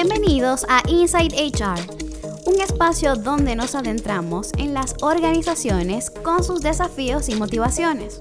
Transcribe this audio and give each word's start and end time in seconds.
Bienvenidos 0.00 0.64
a 0.68 0.80
Inside 0.86 1.34
HR, 1.34 1.80
un 2.46 2.60
espacio 2.60 3.16
donde 3.16 3.56
nos 3.56 3.74
adentramos 3.74 4.52
en 4.56 4.72
las 4.72 4.94
organizaciones 5.02 6.12
con 6.12 6.44
sus 6.44 6.60
desafíos 6.60 7.28
y 7.28 7.34
motivaciones. 7.34 8.20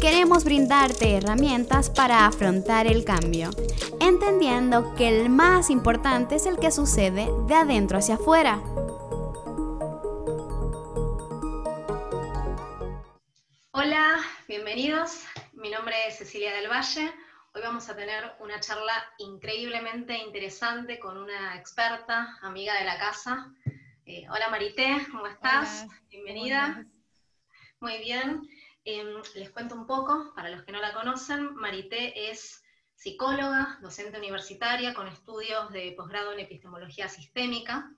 Queremos 0.00 0.44
brindarte 0.44 1.16
herramientas 1.16 1.90
para 1.90 2.26
afrontar 2.26 2.86
el 2.86 3.04
cambio, 3.04 3.50
entendiendo 4.00 4.94
que 4.94 5.08
el 5.08 5.30
más 5.30 5.68
importante 5.68 6.36
es 6.36 6.46
el 6.46 6.60
que 6.60 6.70
sucede 6.70 7.28
de 7.48 7.54
adentro 7.56 7.98
hacia 7.98 8.14
afuera. 8.14 8.62
Hola, 13.72 14.20
bienvenidos. 14.46 15.24
Mi 15.54 15.70
nombre 15.70 15.96
es 16.06 16.18
Cecilia 16.18 16.54
del 16.54 16.70
Valle. 16.70 17.12
Hoy 17.64 17.68
vamos 17.68 17.88
a 17.88 17.96
tener 17.96 18.30
una 18.40 18.60
charla 18.60 18.92
increíblemente 19.16 20.18
interesante 20.18 20.98
con 20.98 21.16
una 21.16 21.56
experta, 21.56 22.36
amiga 22.42 22.74
de 22.78 22.84
la 22.84 22.98
casa. 22.98 23.54
Eh, 24.04 24.26
hola 24.28 24.50
Marité, 24.50 24.98
¿cómo 25.10 25.26
estás? 25.26 25.86
Bienvenida. 26.10 26.84
Muy 27.80 27.96
bien. 28.00 28.42
Em, 28.84 29.06
les 29.36 29.48
cuento 29.48 29.76
un 29.76 29.86
poco, 29.86 30.34
para 30.34 30.50
los 30.50 30.62
que 30.64 30.72
no 30.72 30.80
la 30.82 30.92
conocen, 30.92 31.54
Marité 31.54 32.30
es 32.30 32.62
psicóloga, 32.96 33.78
docente 33.80 34.18
universitaria 34.18 34.92
con 34.92 35.08
estudios 35.08 35.72
de 35.72 35.94
posgrado 35.96 36.34
en 36.34 36.40
epistemología 36.40 37.08
sistémica. 37.08 37.90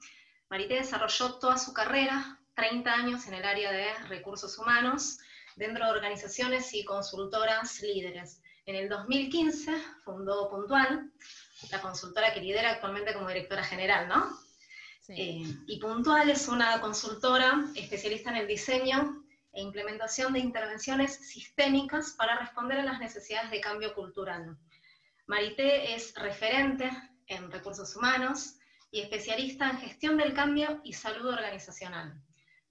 Marité 0.48 0.74
desarrolló 0.74 1.40
toda 1.40 1.58
su 1.58 1.72
carrera, 1.72 2.38
30 2.54 2.94
años 2.94 3.26
en 3.26 3.34
el 3.34 3.44
área 3.44 3.72
de 3.72 3.92
recursos 4.06 4.56
humanos, 4.58 5.18
dentro 5.56 5.86
de 5.86 5.90
organizaciones 5.90 6.72
y 6.72 6.84
consultoras 6.84 7.82
líderes. 7.82 8.42
En 8.66 8.74
el 8.74 8.88
2015 8.88 9.72
fundó 10.04 10.50
Puntual, 10.50 11.12
la 11.70 11.80
consultora 11.80 12.34
que 12.34 12.40
lidera 12.40 12.72
actualmente 12.72 13.14
como 13.14 13.28
directora 13.28 13.62
general, 13.62 14.08
¿no? 14.08 14.36
Eh, 15.08 15.44
y 15.68 15.78
Puntual 15.78 16.28
es 16.30 16.48
una 16.48 16.80
consultora 16.80 17.64
especialista 17.76 18.30
en 18.30 18.38
el 18.38 18.48
diseño 18.48 19.24
e 19.52 19.62
implementación 19.62 20.32
de 20.32 20.40
intervenciones 20.40 21.14
sistémicas 21.14 22.14
para 22.18 22.40
responder 22.40 22.80
a 22.80 22.82
las 22.82 22.98
necesidades 22.98 23.52
de 23.52 23.60
cambio 23.60 23.94
cultural. 23.94 24.58
Marité 25.28 25.94
es 25.94 26.12
referente 26.16 26.90
en 27.28 27.52
recursos 27.52 27.94
humanos 27.94 28.56
y 28.90 29.00
especialista 29.00 29.70
en 29.70 29.78
gestión 29.78 30.16
del 30.16 30.34
cambio 30.34 30.80
y 30.82 30.92
salud 30.92 31.28
organizacional. 31.28 32.20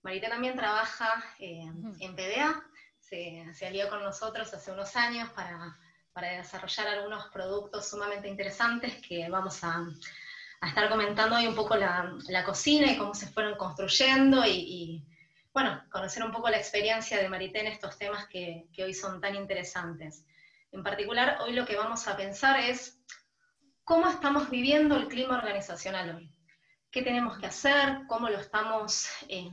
Marité 0.03 0.27
también 0.27 0.57
trabaja 0.57 1.23
eh, 1.39 1.71
en 2.01 2.15
PDA, 2.17 2.65
se, 2.99 3.65
alió 3.65 3.89
con 3.89 4.03
nosotros 4.03 4.53
hace 4.53 4.71
unos 4.71 4.95
años 4.95 5.29
para, 5.29 5.77
desarrollar 6.21 6.87
algunos 6.87 7.27
productos 7.27 7.89
sumamente 7.89 8.27
interesantes 8.27 8.95
que 9.05 9.27
vamos 9.29 9.63
a, 9.63 9.85
estar 10.65 10.89
comentando 10.89 11.35
hoy 11.35 11.45
un 11.45 11.53
poco 11.53 11.75
la, 11.75 12.43
cocina 12.45 12.91
y 12.91 12.97
cómo 12.97 13.13
se 13.13 13.27
fueron 13.27 13.55
construyendo 13.55 14.43
y, 14.45 15.05
bueno, 15.53 15.83
conocer 15.91 16.23
un 16.23 16.31
poco 16.31 16.49
la 16.49 16.57
experiencia 16.57 17.17
de 17.17 17.29
Marité 17.29 17.59
en 17.59 17.67
estos 17.67 17.97
temas 17.97 18.27
que, 18.27 18.67
hoy 18.79 18.93
son 18.93 19.21
tan 19.21 19.35
interesantes. 19.35 20.25
En 20.71 20.81
particular, 20.81 21.37
hoy 21.41 21.53
lo 21.53 21.65
que 21.65 21.75
vamos 21.75 22.07
a 22.07 22.17
pensar 22.17 22.59
es 22.59 22.99
cómo 23.83 24.09
estamos 24.09 24.49
viviendo 24.49 24.95
el 24.95 25.07
clima 25.07 25.37
organizacional 25.37 26.15
hoy. 26.15 26.31
¿Qué 26.89 27.01
tenemos 27.01 27.37
que 27.37 27.45
hacer? 27.45 27.99
¿Cómo 28.07 28.29
lo 28.29 28.39
estamos 28.39 29.07
eh, 29.27 29.51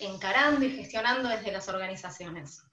encarando 0.00 0.64
y 0.64 0.70
gestionando 0.70 1.28
desde 1.28 1.52
las 1.52 1.68
organizaciones? 1.68 2.64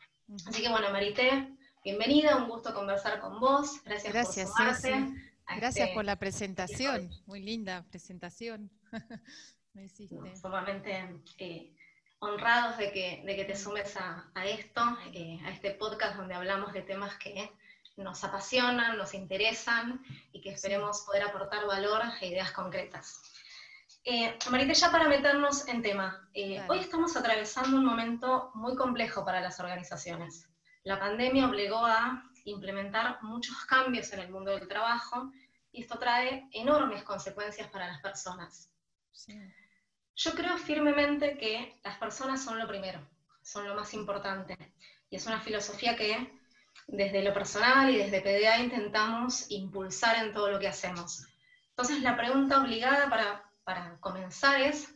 Así 0.48 0.62
que 0.62 0.70
bueno, 0.70 0.90
Marité, 0.92 1.57
bienvenida, 1.88 2.36
un 2.36 2.50
gusto 2.50 2.74
conversar 2.74 3.22
con 3.22 3.40
vos. 3.40 3.82
Gracias, 3.86 4.12
Gracias 4.12 4.48
por 4.50 4.76
sumarte. 4.76 5.22
Gracias 5.56 5.86
este 5.86 5.94
por 5.94 6.04
la 6.04 6.16
presentación, 6.20 7.10
muy 7.26 7.40
linda 7.40 7.86
presentación. 7.90 8.70
Me 9.74 9.86
hiciste. 9.86 10.36
Sumamente 10.36 11.22
eh, 11.38 11.74
honrados 12.20 12.78
de 12.78 12.92
que, 12.92 13.24
de 13.26 13.36
que 13.38 13.46
te 13.46 13.56
sumes 13.56 13.96
a, 13.96 14.30
esto, 14.46 14.82
eh, 15.14 15.40
a 15.46 15.52
este 15.52 15.72
podcast 15.72 16.18
donde 16.18 16.34
hablamos 16.34 16.74
de 16.74 16.82
temas 16.82 17.16
que 17.20 17.50
nos 17.96 18.22
apasionan, 18.22 18.98
nos 18.98 19.14
interesan 19.14 20.04
y 20.34 20.42
que 20.42 20.50
esperemos 20.50 21.04
poder 21.04 21.24
aportar 21.24 21.66
valor 21.68 22.02
e 22.20 22.28
ideas 22.28 22.52
concretas. 22.52 23.22
Eh, 24.04 24.38
Marita, 24.52 24.74
ya 24.74 24.92
para 24.92 25.08
meternos 25.08 25.66
en 25.70 25.82
tema, 25.82 26.30
eh, 26.34 26.62
hoy 26.68 26.80
estamos 26.80 27.16
atravesando 27.16 27.78
un 27.78 27.86
momento 27.86 28.52
muy 28.56 28.76
complejo 28.76 29.24
para 29.24 29.40
las 29.40 29.62
organizaciones. 29.62 30.50
La 30.88 31.00
pandemia 31.00 31.48
obligó 31.48 31.86
a 31.86 32.24
implementar 32.46 33.22
muchos 33.22 33.56
cambios 33.66 34.12
en 34.14 34.20
el 34.20 34.32
mundo 34.32 34.52
del 34.52 34.68
trabajo 34.68 35.32
y 35.72 35.82
esto 35.82 36.00
trae 36.00 36.48
enormes 36.52 37.04
consecuencias 37.04 37.70
para 37.70 37.88
las 37.88 38.02
personas. 38.02 38.72
Yo 40.16 40.32
creo 40.34 40.58
firmemente 40.58 41.38
que 41.38 41.80
las 41.84 41.98
personas 41.98 42.44
son 42.44 42.58
lo 42.58 42.68
primero, 42.68 43.06
son 43.42 43.68
lo 43.68 43.76
más 43.76 43.94
importante. 43.94 44.56
Y 45.10 45.18
es 45.18 45.28
una 45.28 45.40
filosofía 45.40 45.96
que 45.96 46.40
desde 46.88 47.22
lo 47.22 47.34
personal 47.34 47.90
y 47.90 47.98
desde 47.98 48.22
PDA 48.22 48.58
intentamos 48.60 49.52
impulsar 49.52 50.16
en 50.24 50.34
todo 50.34 50.50
lo 50.50 50.60
que 50.60 50.70
hacemos. 50.70 51.28
Entonces 51.70 52.02
la 52.02 52.16
pregunta 52.16 52.62
obligada 52.62 53.10
para 53.10 53.48
para 53.68 53.98
comenzar 54.00 54.62
es, 54.62 54.96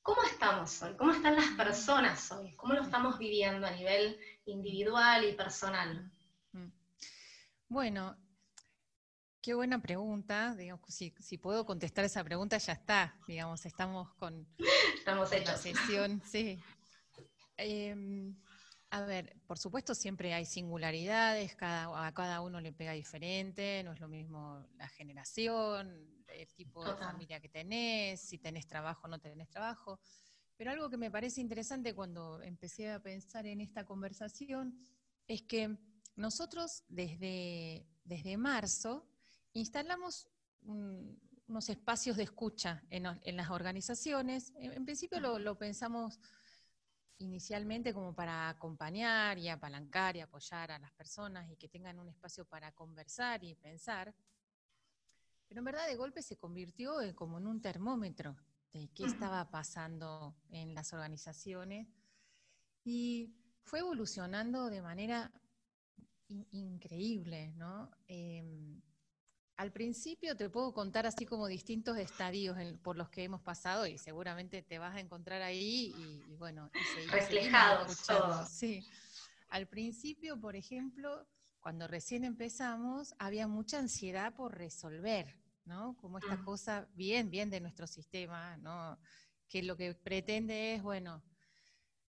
¿cómo 0.00 0.22
estamos 0.22 0.80
hoy? 0.80 0.96
¿Cómo 0.96 1.12
están 1.12 1.36
las 1.36 1.48
personas 1.48 2.32
hoy? 2.32 2.56
¿Cómo 2.56 2.72
lo 2.72 2.80
estamos 2.80 3.18
viviendo 3.18 3.66
a 3.66 3.72
nivel 3.72 4.18
individual 4.46 5.24
y 5.24 5.32
personal? 5.32 6.10
Mm. 6.52 6.70
Bueno, 7.68 8.16
qué 9.40 9.54
buena 9.54 9.80
pregunta. 9.80 10.54
Digamos, 10.54 10.82
si, 10.88 11.38
puedo 11.38 11.64
contestar 11.64 12.04
esa 12.04 12.24
pregunta, 12.24 12.58
ya 12.58 12.72
está. 12.72 13.16
Digamos, 13.26 13.64
estamos 13.66 14.12
con, 14.14 14.46
estamos 14.94 15.30
la 15.30 15.56
sesión. 15.56 16.22
Sí. 16.24 16.62
Em, 17.56 18.34
a 18.90 19.02
ver, 19.02 19.36
por 19.46 19.58
supuesto 19.58 19.94
siempre 19.94 20.34
hay 20.34 20.46
singularidades, 20.46 21.54
cada, 21.54 22.06
a 22.06 22.12
cada 22.12 22.40
uno 22.40 22.60
le 22.60 22.72
pega 22.72 22.92
diferente, 22.92 23.82
no 23.84 23.92
es 23.92 24.00
lo 24.00 24.08
mismo 24.08 24.66
la 24.76 24.88
generación, 24.88 26.24
el 26.26 26.52
tipo 26.54 26.84
de 26.84 26.96
familia 26.96 27.40
que 27.40 27.48
tenés, 27.48 28.20
si 28.20 28.38
tenés 28.38 28.66
trabajo 28.66 29.02
o 29.04 29.08
no 29.08 29.18
tenés 29.18 29.48
trabajo. 29.48 30.00
Pero 30.60 30.72
algo 30.72 30.90
que 30.90 30.98
me 30.98 31.10
parece 31.10 31.40
interesante 31.40 31.94
cuando 31.94 32.42
empecé 32.42 32.90
a 32.90 33.00
pensar 33.00 33.46
en 33.46 33.62
esta 33.62 33.86
conversación 33.86 34.78
es 35.26 35.40
que 35.40 35.74
nosotros 36.16 36.84
desde, 36.86 37.86
desde 38.04 38.36
marzo 38.36 39.08
instalamos 39.54 40.28
unos 40.60 41.70
espacios 41.70 42.18
de 42.18 42.24
escucha 42.24 42.82
en, 42.90 43.04
las 43.38 43.48
organizaciones. 43.48 44.52
En, 44.54 44.84
principio 44.84 45.18
lo, 45.18 45.38
lo, 45.38 45.56
pensamos 45.56 46.20
inicialmente 47.16 47.94
como 47.94 48.14
para 48.14 48.50
acompañar 48.50 49.38
y 49.38 49.48
apalancar 49.48 50.14
y 50.18 50.20
apoyar 50.20 50.72
a 50.72 50.78
las 50.78 50.92
personas 50.92 51.50
y 51.50 51.56
que 51.56 51.70
tengan 51.70 51.98
un 51.98 52.10
espacio 52.10 52.44
para 52.44 52.70
conversar 52.72 53.42
y 53.44 53.54
pensar. 53.54 54.14
Pero 55.48 55.60
en 55.60 55.64
verdad 55.64 55.86
de 55.86 55.96
golpe 55.96 56.20
se 56.20 56.36
convirtió 56.36 57.00
en, 57.00 57.14
como 57.14 57.38
en 57.38 57.46
un 57.46 57.62
termómetro 57.62 58.36
de 58.72 58.88
qué 58.94 59.04
estaba 59.04 59.50
pasando 59.50 60.36
en 60.50 60.74
las 60.74 60.92
organizaciones 60.92 61.88
y 62.84 63.34
fue 63.64 63.80
evolucionando 63.80 64.70
de 64.70 64.82
manera 64.82 65.32
increíble, 66.52 67.52
¿no? 67.56 67.90
Em, 68.06 68.80
al 69.56 69.72
principio 69.72 70.36
te 70.36 70.48
puedo 70.48 70.72
contar 70.72 71.06
así 71.06 71.26
como 71.26 71.46
distintos 71.46 71.98
estadios 71.98 72.56
por 72.82 72.96
los 72.96 73.10
que 73.10 73.24
hemos 73.24 73.42
pasado 73.42 73.86
y 73.86 73.98
seguramente 73.98 74.62
te 74.62 74.78
vas 74.78 74.96
a 74.96 75.00
encontrar 75.00 75.42
ahí 75.42 75.92
y, 75.98 76.36
bueno, 76.36 76.70
reflejados 77.10 78.06
todos. 78.06 78.48
Sí. 78.48 78.82
Al 79.48 79.66
principio, 79.66 80.40
por 80.40 80.56
ejemplo, 80.56 81.26
cuando 81.60 81.86
recién 81.88 82.24
empezamos, 82.24 83.14
había 83.18 83.46
mucha 83.48 83.78
ansiedad 83.78 84.34
por 84.34 84.56
resolver, 84.56 85.39
¿no? 85.70 85.96
Como 85.98 86.18
esta 86.18 86.36
cosa 86.42 86.88
bien, 86.94 87.30
bien 87.30 87.48
de 87.48 87.60
nuestro 87.60 87.86
sistema, 87.86 88.56
¿no? 88.56 88.98
Que 89.48 89.62
lo 89.62 89.76
que 89.76 89.94
pretende 89.94 90.74
es, 90.74 90.82
bueno, 90.82 91.22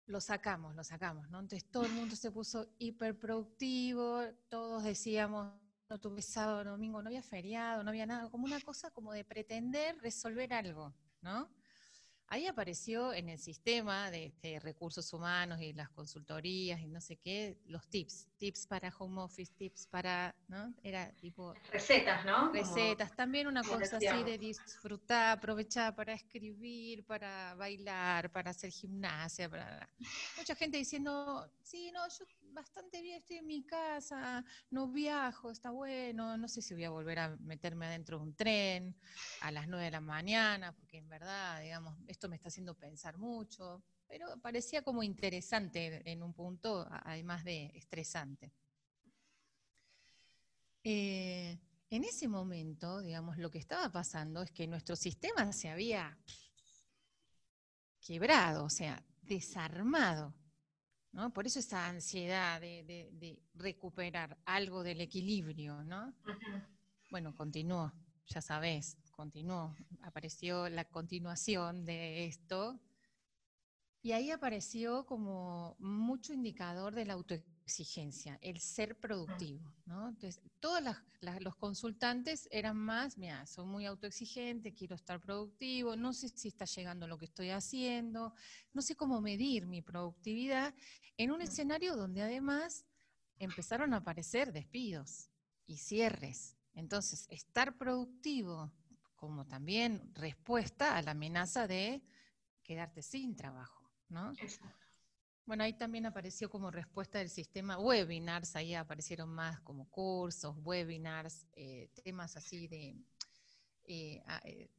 lo 0.08 0.20
sacamos, 0.20 0.76
lo 0.76 0.84
sacamos, 0.84 1.30
¿no? 1.30 1.40
Entonces 1.40 1.70
todo 1.70 1.86
el 1.86 1.94
mundo 1.94 2.16
se 2.16 2.32
puso 2.32 2.68
hiperproductivo, 2.80 4.24
todos 4.50 4.84
decíamos, 4.84 5.54
no 5.88 6.00
tuve 6.00 6.24
sábado, 6.24 6.72
domingo, 6.72 7.04
no 7.04 7.10
había 7.10 7.22
feriado, 7.22 7.84
no 7.84 7.92
había 7.92 8.08
nada, 8.08 8.32
como 8.32 8.46
una 8.46 8.60
cosa 8.62 8.90
como 8.90 9.14
de 9.14 9.24
pretender 9.24 9.96
resolver 10.00 10.52
algo, 10.54 10.94
¿no? 11.22 11.48
Ahí 12.32 12.48
apareció 12.48 13.14
en 13.14 13.28
el 13.28 13.38
sistema 13.38 14.10
de, 14.10 14.32
recursos 14.64 15.12
humanos 15.12 15.60
y 15.60 15.74
las 15.74 15.90
consultorías 15.90 16.80
y 16.80 16.88
no 16.88 17.02
sé 17.02 17.18
qué, 17.18 17.58
los 17.66 17.86
tips, 17.90 18.30
tips 18.38 18.68
para 18.68 18.88
home 18.98 19.22
office, 19.22 19.52
tips 19.58 19.86
para, 19.88 20.34
¿no? 20.48 20.74
Era 20.82 21.12
tipo... 21.18 21.54
Recetas, 21.74 22.24
¿no? 22.24 22.54
Recetas, 22.54 23.14
también 23.18 23.48
una 23.48 23.64
cosa 23.64 23.98
así 23.98 24.24
de 24.24 24.38
disfrutar, 24.38 25.40
aprovechar 25.40 25.94
para 25.94 26.14
escribir, 26.14 27.04
para 27.04 27.54
bailar, 27.56 28.32
para 28.32 28.52
hacer 28.52 28.72
gimnasia, 28.72 29.50
para... 29.50 29.90
Mucha 30.38 30.56
gente 30.56 30.78
diciendo, 30.78 31.52
sí, 31.62 31.92
no, 31.92 32.08
yo 32.08 32.26
bastante 32.54 33.02
bien, 33.02 33.18
estoy 33.18 33.38
en 33.38 33.48
mi 33.48 33.64
casa, 33.64 34.44
no 34.70 34.88
viajo, 34.88 35.52
está 35.52 35.72
bueno, 35.72 36.38
no 36.38 36.48
sé 36.48 36.62
si 36.62 36.74
voy 36.74 36.84
a 36.84 36.90
volver 36.90 37.20
a 37.20 37.38
meterme 37.38 37.86
adentro 37.86 38.18
de 38.18 38.24
un 38.24 38.36
tren 38.36 38.96
a 39.42 39.52
las 39.52 39.68
9 39.68 39.86
de 39.86 39.92
la 39.92 40.02
mañana, 40.02 40.74
porque 40.74 40.98
en 40.98 41.10
verdad, 41.10 41.62
digamos, 41.62 41.98
esto 42.08 42.30
me 42.30 42.36
está 42.36 42.50
haciendo 42.50 42.76
pensar 42.76 43.18
mucho, 43.18 43.84
pero 44.08 44.40
parecía 44.42 44.82
como 44.82 45.04
interesante 45.04 46.02
en 46.10 46.24
un 46.24 46.34
punto, 46.34 46.88
además 46.90 47.44
de 47.44 47.72
estresante. 47.76 48.52
Eh, 50.84 51.58
en 51.90 52.04
ese 52.04 52.28
momento, 52.28 53.02
digamos, 53.02 53.38
lo 53.38 53.52
que 53.52 53.60
estaba 53.60 53.92
pasando 53.92 54.42
es 54.42 54.52
que 54.52 54.68
nuestro 54.68 54.96
sistema 54.96 55.52
se 55.54 55.70
había 55.70 56.18
quebrado, 58.02 58.66
o 58.66 58.70
sea, 58.70 59.04
desarmado. 59.22 60.34
¿No? 61.14 61.32
Por 61.34 61.46
eso 61.46 61.60
esa 61.60 61.88
ansiedad 61.88 62.62
de, 62.62 63.42
recuperar 63.56 64.38
algo 64.46 64.84
del 64.84 65.02
equilibrio, 65.02 65.84
¿no? 65.84 66.14
Bueno, 67.10 67.36
continuó, 67.36 67.92
ya 68.28 68.42
sabes, 68.42 68.98
continuó. 69.12 69.76
Apareció 70.02 70.70
la 70.70 70.86
continuación 70.86 71.86
de 71.86 72.26
esto. 72.26 72.80
Y 74.02 74.14
ahí 74.14 74.32
apareció 74.32 75.06
como 75.06 75.76
mucho 75.80 76.34
indicador 76.34 76.96
de 76.96 77.06
la 77.06 77.14
exigencia, 77.72 78.38
el 78.42 78.60
ser 78.60 79.00
productivo. 79.00 79.74
¿no? 79.86 80.10
Entonces, 80.10 80.42
todos 80.60 80.82
los 81.40 81.56
consultantes 81.56 82.48
eran 82.52 82.76
más, 82.76 83.18
mira, 83.18 83.46
soy 83.46 83.66
muy 83.66 83.86
autoexigente, 83.86 84.74
quiero 84.74 84.96
estar 84.96 85.22
productivo, 85.22 85.96
no 85.96 86.12
sé 86.14 86.28
si 86.30 86.50
está 86.50 86.66
llegando 86.66 87.08
lo 87.08 87.18
que 87.18 87.26
estoy 87.26 87.50
haciendo, 87.50 88.34
no 88.74 88.82
sé 88.82 88.96
cómo 88.96 89.22
medir 89.22 89.66
mi 89.68 89.82
productividad 89.82 90.74
en 91.18 91.32
un 91.32 91.42
escenario 91.42 91.96
donde 91.96 92.22
además 92.22 92.86
empezaron 93.38 93.94
a 93.94 93.98
aparecer 93.98 94.52
despidos 94.52 95.30
y 95.66 95.78
cierres. 95.78 96.58
Entonces, 96.74 97.26
estar 97.30 97.78
productivo 97.78 98.72
como 99.16 99.46
también 99.46 100.12
respuesta 100.14 100.98
a 100.98 101.02
la 101.02 101.12
amenaza 101.12 101.68
de 101.68 102.02
quedarte 102.64 103.02
sin 103.02 103.36
trabajo, 103.36 103.90
¿no? 104.10 104.34
Bueno, 105.46 105.64
ahí 105.64 105.74
también 105.74 106.06
apareció 106.06 106.50
como 106.50 106.72
respuesta 106.72 107.20
del 107.20 107.30
sistema 107.30 107.78
webinars, 107.80 108.56
ahí 108.56 108.74
aparecieron 108.76 109.30
más 109.30 109.60
como 109.62 109.90
cursos, 109.90 110.56
webinars, 110.64 111.48
eh, 111.54 111.90
temas 112.04 112.38
así 112.38 112.68
de, 112.68 112.96
eh, 113.86 114.24
eh, 114.46 114.70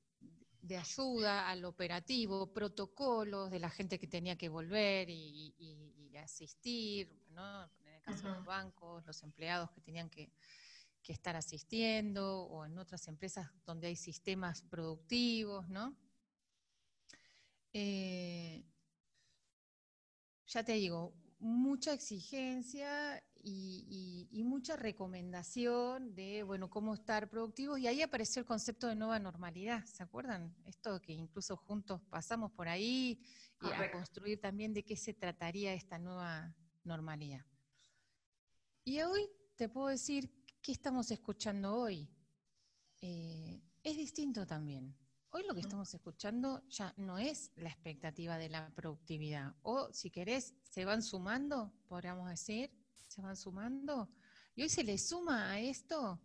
de 0.61 0.77
ayuda 0.77 1.49
al 1.49 1.65
operativo, 1.65 2.53
protocolos 2.53 3.51
de 3.51 3.59
la 3.59 3.71
gente 3.71 3.99
que 3.99 4.07
tenía 4.07 4.37
que 4.37 4.49
volver 4.49 5.11
y, 5.11 5.55
asistir, 6.23 7.11
¿no? 7.31 7.65
en 7.65 7.89
el 7.89 8.03
caso 8.03 8.29
de 8.29 8.35
los 8.35 8.45
bancos, 8.45 9.05
los 9.07 9.23
empleados 9.25 9.73
que 9.73 9.81
tenían 9.81 10.09
que, 10.09 10.31
que 11.03 11.13
estar 11.13 11.35
asistiendo, 11.35 12.43
o 12.45 12.65
en 12.65 12.79
otras 12.79 13.09
empresas 13.09 13.51
donde 13.65 13.89
hay 13.89 13.97
sistemas 13.97 14.63
productivos, 14.63 15.69
¿no? 15.69 15.97
Ya 20.53 20.63
te 20.63 20.73
digo, 20.73 21.15
mucha 21.39 21.93
exigencia 21.93 23.23
y, 23.43 24.43
mucha 24.45 24.77
recomendación 24.77 26.15
de, 26.15 26.43
bueno, 26.43 26.69
cómo 26.69 26.95
estar 26.95 27.31
productivos. 27.31 27.79
Y 27.79 27.87
ahí 27.87 28.03
apareció 28.03 28.41
el 28.41 28.47
concepto 28.47 28.87
de 28.87 28.95
nueva 28.95 29.19
normalidad, 29.19 29.85
¿se 29.87 30.03
acuerdan? 30.03 30.55
Esto 30.67 31.01
que 31.01 31.13
incluso 31.13 31.57
juntos 31.57 32.03
pasamos 32.11 32.53
por 32.53 32.69
ahí 32.69 33.19
y 33.63 33.67
a 33.67 33.91
construir 33.91 34.41
también 34.41 34.75
de 34.75 34.85
qué 34.85 34.97
se 34.97 35.15
trataría 35.15 35.73
esta 35.73 35.99
nueva 35.99 36.55
normalidad. 36.85 37.45
Y 38.85 39.01
hoy 39.01 39.29
te 39.57 39.69
puedo 39.69 39.89
decir 39.89 40.31
qué 40.61 40.73
estamos 40.73 41.11
escuchando 41.11 41.75
hoy. 41.75 42.09
Eh, 43.01 43.63
es 43.83 43.97
distinto 43.97 44.47
también. 44.47 44.95
Hoy 45.35 45.45
lo 45.49 45.55
que 45.55 45.61
estamos 45.61 45.95
escuchando 45.95 46.63
ya 46.69 46.93
no 46.99 47.17
es 47.17 47.53
la 47.57 47.71
expectativa 47.71 48.37
de 48.37 48.51
la 48.51 48.69
productividad. 48.75 49.55
O 49.63 49.91
si 49.91 50.11
querés, 50.11 50.53
se 50.63 50.85
van 50.85 51.03
sumando, 51.03 51.73
podríamos 51.89 52.29
decir, 52.29 52.71
se 53.09 53.23
van 53.23 53.35
sumando. 53.35 54.11
Y 54.55 54.61
hoy 54.61 54.69
se 54.69 54.85
le 54.85 54.99
suma 54.99 55.51
a 55.51 55.59
esto 55.59 56.21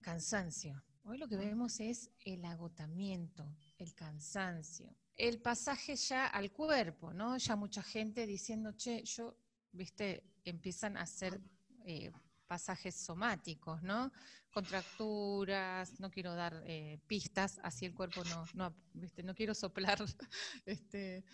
cansancio. 0.00 0.80
Hoy 1.02 1.18
lo 1.18 1.26
que 1.26 1.34
vemos 1.34 1.80
es 1.80 2.12
el 2.24 2.44
agotamiento, 2.44 3.56
el 3.76 3.92
cansancio, 3.92 4.94
el 5.16 5.40
pasaje 5.40 5.96
ya 5.96 6.28
al 6.28 6.52
cuerpo, 6.52 7.12
¿no? 7.12 7.38
Ya 7.38 7.56
mucha 7.56 7.82
gente 7.82 8.24
diciendo, 8.24 8.70
che, 8.76 9.02
yo, 9.02 9.36
viste, 9.72 10.22
empiezan 10.44 10.96
a 10.96 11.02
hacer 11.02 11.40
eh, 11.84 12.12
pasajes 12.50 12.96
somáticos, 12.96 13.80
¿no? 13.84 14.10
Contracturas, 14.52 16.00
no 16.00 16.10
quiero 16.10 16.34
dar 16.34 16.64
eh, 16.66 16.98
pistas, 17.06 17.60
así 17.62 17.86
el 17.86 17.94
cuerpo 17.94 18.24
no, 18.24 18.44
no, 18.54 18.74
no 19.22 19.34
quiero 19.36 19.54
soplar, 19.54 19.98
este, 20.66 21.24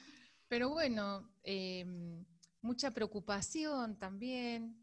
pero 0.46 0.68
bueno, 0.68 1.32
em, 1.42 2.22
mucha 2.60 2.90
preocupación 2.90 3.98
también 3.98 4.76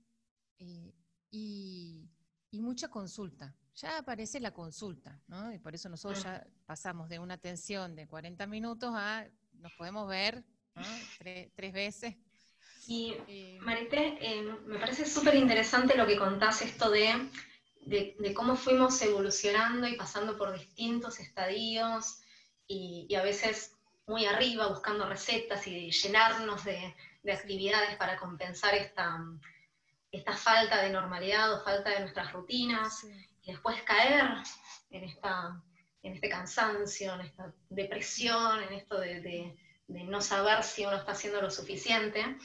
eh, 0.58 0.92
y, 1.30 2.10
mucha 2.54 2.88
consulta. 2.88 3.56
Ya 3.76 4.00
aparece 4.00 4.40
la 4.40 4.52
consulta, 4.52 5.22
¿no? 5.28 5.54
Y 5.54 5.60
por 5.60 5.76
eso 5.76 5.88
nosotros 5.88 6.24
ya 6.24 6.48
pasamos 6.66 7.10
de 7.10 7.20
una 7.20 7.36
atención 7.36 7.96
de 7.96 8.08
40 8.08 8.48
minutos 8.48 8.92
a 8.96 9.28
nos 9.54 9.74
podemos 9.74 10.10
ver 10.10 10.44
tres 11.56 11.74
veces 11.74 12.16
y 12.88 13.58
Marité, 13.62 14.18
eh, 14.20 14.44
me 14.66 14.80
parece 14.80 15.06
súper 15.06 15.36
interesante 15.36 15.96
lo 15.96 16.06
que 16.06 16.18
contás, 16.18 16.62
esto 16.62 16.90
de, 16.90 17.30
de, 17.86 18.34
cómo 18.34 18.56
fuimos 18.56 19.02
evolucionando 19.02 19.88
y 19.88 19.96
pasando 19.96 20.38
por 20.38 20.54
distintos 20.54 21.20
estadios 21.20 22.22
y, 22.68 23.14
a 23.16 23.24
veces 23.24 23.78
muy 24.06 24.26
arriba 24.26 24.68
buscando 24.68 25.08
recetas 25.08 25.66
y 25.68 25.92
llenarnos 25.92 26.64
de, 26.66 26.96
de 27.24 27.32
actividades 27.32 27.96
para 27.96 28.18
compensar 28.18 28.76
esta, 28.76 29.24
esta, 30.12 30.34
falta 30.34 30.82
de 30.82 30.90
normalidad 30.90 31.54
o 31.54 31.64
falta 31.64 31.90
de 31.90 32.02
nuestras 32.02 32.34
rutinas 32.34 33.06
y 33.44 33.52
después 33.52 33.82
caer 33.84 34.30
en, 34.90 35.04
esta, 35.06 35.62
en 36.02 36.14
este 36.14 36.28
cansancio, 36.28 37.14
en 37.14 37.22
esta 37.22 37.54
depresión, 37.70 38.62
en 38.64 38.74
esto 38.74 39.00
de, 39.00 39.56
de 39.88 40.04
no 40.04 40.22
saber 40.22 40.64
si 40.64 40.86
uno 40.86 40.98
está 40.98 41.14
haciendo 41.14 41.42
lo 41.42 41.50
suficiente. 41.50 42.38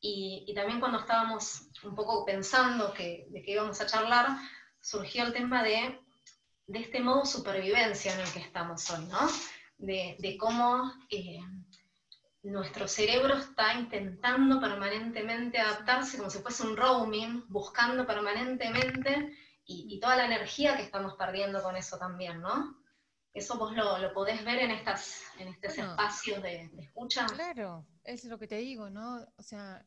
Y, 0.00 0.52
también 0.54 0.80
cuando 0.80 0.98
estábamos 0.98 1.68
un 1.82 1.94
poco 1.94 2.24
pensando 2.24 2.92
que, 2.92 3.26
de 3.30 3.42
qué 3.42 3.52
íbamos 3.52 3.80
a 3.80 3.86
charlar, 3.86 4.28
surgió 4.80 5.24
el 5.24 5.32
tema 5.32 5.62
de, 5.62 6.00
de, 6.66 6.78
este 6.78 7.00
modo 7.00 7.24
supervivencia 7.24 8.14
en 8.14 8.20
el 8.20 8.32
que 8.32 8.38
estamos 8.38 8.88
hoy, 8.90 9.04
¿no? 9.06 9.18
De, 9.76 10.16
de 10.18 10.36
cómo 10.36 10.92
eh, 11.10 11.40
nuestro 12.42 12.86
cerebro 12.86 13.36
está 13.36 13.74
intentando 13.74 14.60
permanentemente 14.60 15.58
adaptarse 15.58 16.18
como 16.18 16.30
si 16.30 16.38
fuese 16.38 16.66
un 16.66 16.76
roaming, 16.76 17.44
buscando 17.48 18.06
permanentemente 18.06 19.36
y, 19.64 20.00
toda 20.00 20.16
la 20.16 20.24
energía 20.24 20.76
que 20.76 20.82
estamos 20.84 21.14
perdiendo 21.14 21.62
con 21.62 21.76
eso 21.76 21.98
también, 21.98 22.40
¿no? 22.40 22.78
Eso 23.34 23.58
vos 23.58 23.76
lo, 23.76 23.98
lo 23.98 24.14
podés 24.14 24.42
ver 24.44 24.60
en, 24.60 24.70
estas, 24.70 25.24
en 25.38 25.48
estos 25.48 25.76
espacios 25.76 26.42
de, 26.42 26.68
de 26.72 26.82
escucha. 26.84 27.26
Claro, 27.26 27.84
es 28.08 28.24
lo 28.24 28.38
que 28.38 28.48
te 28.48 28.56
digo, 28.56 28.88
¿no? 28.88 29.24
O 29.36 29.42
sea, 29.42 29.84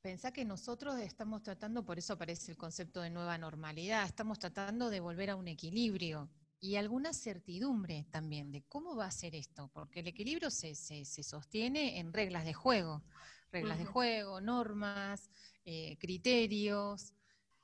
pensá 0.00 0.32
que 0.32 0.44
nosotros 0.44 0.98
estamos 0.98 1.42
tratando, 1.42 1.84
por 1.84 1.98
eso 1.98 2.14
aparece 2.14 2.50
el 2.50 2.56
concepto 2.56 3.02
de 3.02 3.10
nueva 3.10 3.36
normalidad, 3.36 4.04
estamos 4.04 4.38
tratando 4.38 4.88
de 4.88 5.00
volver 5.00 5.30
a 5.30 5.36
un 5.36 5.48
equilibrio 5.48 6.30
y 6.60 6.76
alguna 6.76 7.12
certidumbre 7.12 8.06
también 8.10 8.50
de 8.52 8.62
cómo 8.62 8.96
va 8.96 9.06
a 9.06 9.10
ser 9.10 9.34
esto, 9.34 9.68
porque 9.74 10.00
el 10.00 10.06
equilibrio 10.06 10.50
se, 10.50 10.74
sostiene 11.04 11.98
en 11.98 12.12
reglas 12.12 12.44
de 12.44 12.54
juego, 12.54 13.02
reglas 13.50 13.78
de 13.78 13.84
juego, 13.84 14.40
normas, 14.40 15.28
eh, 15.64 15.98
criterios, 15.98 17.12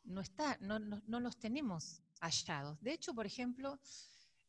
no, 0.04 0.20
está, 0.20 0.58
no, 0.60 0.78
no 0.78 1.20
los 1.20 1.38
tenemos 1.38 2.02
hallados. 2.20 2.80
De 2.82 2.92
hecho, 2.92 3.14
por 3.14 3.24
ejemplo, 3.24 3.78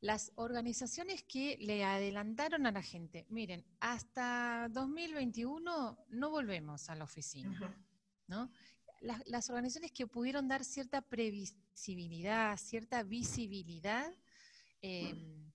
las 0.02 0.32
organizaciones 0.36 1.24
que 1.24 1.58
le 1.60 1.84
adelantaron 1.84 2.66
a 2.66 2.72
la 2.72 2.82
gente, 2.82 3.26
miren, 3.30 3.66
hasta 3.80 4.68
2021 4.72 6.06
no 6.10 6.30
volvemos 6.30 6.90
a 6.90 6.96
la 6.96 7.04
oficina, 7.04 7.76
¿no? 8.28 8.50
Las, 9.02 9.50
organizaciones 9.50 9.92
que 9.92 10.08
pudieron 10.08 10.48
dar 10.48 10.64
cierta 10.66 11.02
previsibilidad, 11.02 12.58
cierta 12.58 13.04
visibilidad, 13.04 14.14
em, 14.82 15.50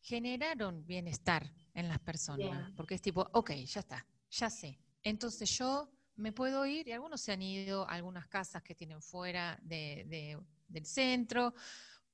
generaron 0.00 0.86
bienestar 0.86 1.52
en 1.74 1.88
las 1.88 1.98
personas, 1.98 2.72
porque 2.74 2.94
es 2.94 3.02
tipo, 3.02 3.28
ok, 3.32 3.50
ya 3.52 3.80
está, 3.80 4.06
ya 4.30 4.48
sé. 4.48 4.78
Entonces 5.02 5.50
yo 5.58 5.90
me 6.16 6.32
puedo 6.32 6.64
ir, 6.64 6.88
y 6.88 6.92
algunos 6.92 7.20
se 7.20 7.32
han 7.32 7.42
ido 7.42 7.88
a 7.88 7.92
algunas 7.92 8.26
casas 8.28 8.62
que 8.62 8.74
tienen 8.74 9.02
fuera 9.02 9.58
del 9.62 10.86
centro, 10.86 11.54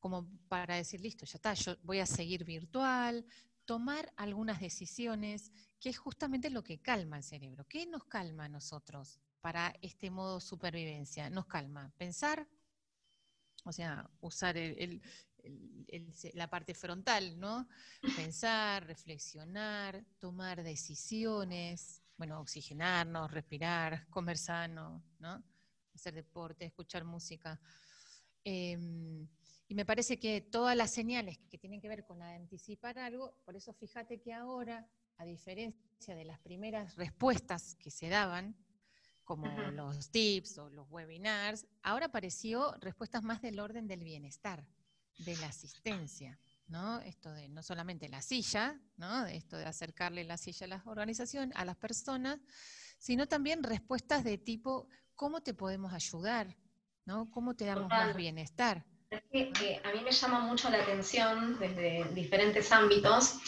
como 0.03 0.29
para 0.49 0.75
decir, 0.75 1.01
listo, 1.01 1.25
ya 1.25 1.37
está, 1.37 1.55
yo 1.55 1.79
voy 1.83 2.01
a 2.01 2.07
seguir 2.07 2.45
virtual, 2.45 3.25
tomar 3.65 4.13
algunas 4.17 4.61
decisiones, 4.61 5.51
que 5.81 5.89
es 5.89 5.97
justamente 5.97 6.51
lo 6.51 6.63
que 6.63 6.83
calma 6.83 7.17
el 7.17 7.23
cerebro. 7.23 7.65
¿Qué 7.69 7.87
nos 7.87 8.05
calma 8.05 8.45
a 8.45 8.49
nosotros? 8.49 9.23
para 9.43 9.75
este 9.83 10.09
modo 10.09 10.41
supervivencia? 10.41 11.29
Nos 11.29 11.47
calma. 11.47 11.93
Pensar, 11.99 12.49
o 13.65 13.73
sea, 13.73 14.09
usar 14.21 14.57
la 16.35 16.49
parte 16.49 16.75
frontal, 16.75 17.39
¿no? 17.39 17.69
Pensar, 18.17 18.87
reflexionar, 18.87 20.07
tomar 20.19 20.63
decisiones, 20.63 22.03
bueno, 22.17 22.41
oxigenarnos, 22.41 23.31
respirar, 23.31 24.09
comer 24.09 24.39
sano, 24.39 25.03
¿no? 25.19 25.43
Hacer 25.93 26.15
deporte, 26.15 26.65
escuchar 26.65 27.05
música. 27.05 27.61
Em, 28.45 29.29
y 29.73 29.75
me 29.75 29.87
parece 29.87 30.19
que 30.19 30.43
todas 30.43 30.77
las 30.77 30.91
señales 30.91 31.39
que 31.51 31.57
tienen 31.57 31.81
que 31.81 31.89
ver 31.89 32.05
con 32.05 32.21
anticipar 32.21 32.99
algo, 32.99 33.35
por 33.47 33.57
eso 33.57 33.73
fíjate 33.73 34.21
que 34.21 34.35
ahora, 34.35 34.87
a 35.17 35.25
diferencia 35.25 36.15
de 36.15 36.27
las 36.27 36.39
primeras 36.41 36.95
respuestas 36.97 37.75
que 37.77 37.91
se 37.91 38.11
daban, 38.11 38.55
como 39.25 39.47
los 39.71 40.11
tips 40.11 40.59
o 40.59 40.69
los 40.69 40.91
webinars, 40.91 41.67
ahora 41.83 42.05
apareció 42.05 42.75
respuestas 42.83 43.23
más 43.23 43.41
del 43.41 43.59
orden 43.61 43.89
del 43.89 44.05
bienestar, 44.05 44.69
de 45.17 45.39
la 45.39 45.47
asistencia, 45.47 46.39
¿no? 46.67 47.01
Esto 47.01 47.33
de 47.33 47.49
no 47.49 47.63
solamente 47.63 48.11
la 48.11 48.21
silla, 48.21 48.79
¿no? 48.99 49.25
Esto 49.25 49.57
de 49.57 49.65
acercarle 49.65 50.25
la 50.25 50.37
silla 50.37 50.67
a 50.67 50.69
las 50.69 50.87
organizaciones, 50.87 51.57
a 51.57 51.65
las 51.65 51.79
personas, 51.79 52.39
sino 52.99 53.27
también 53.27 53.63
respuestas 53.63 54.23
de 54.23 54.37
tipo, 54.37 54.91
¿cómo 55.15 55.41
te 55.43 55.55
podemos 55.55 55.95
ayudar? 55.95 56.59
¿no? 57.05 57.31
¿Cómo 57.31 57.55
te 57.55 57.65
damos 57.65 57.89
más 57.89 58.15
bienestar? 58.15 58.85
A 59.13 59.93
mí 59.93 60.01
me 60.05 60.11
llama 60.11 60.41
mucho 60.41 60.71
la 60.71 60.79
atención 60.79 61.59
desde 61.59 62.05
diferentes 62.13 62.73
ámbitos 62.73 63.39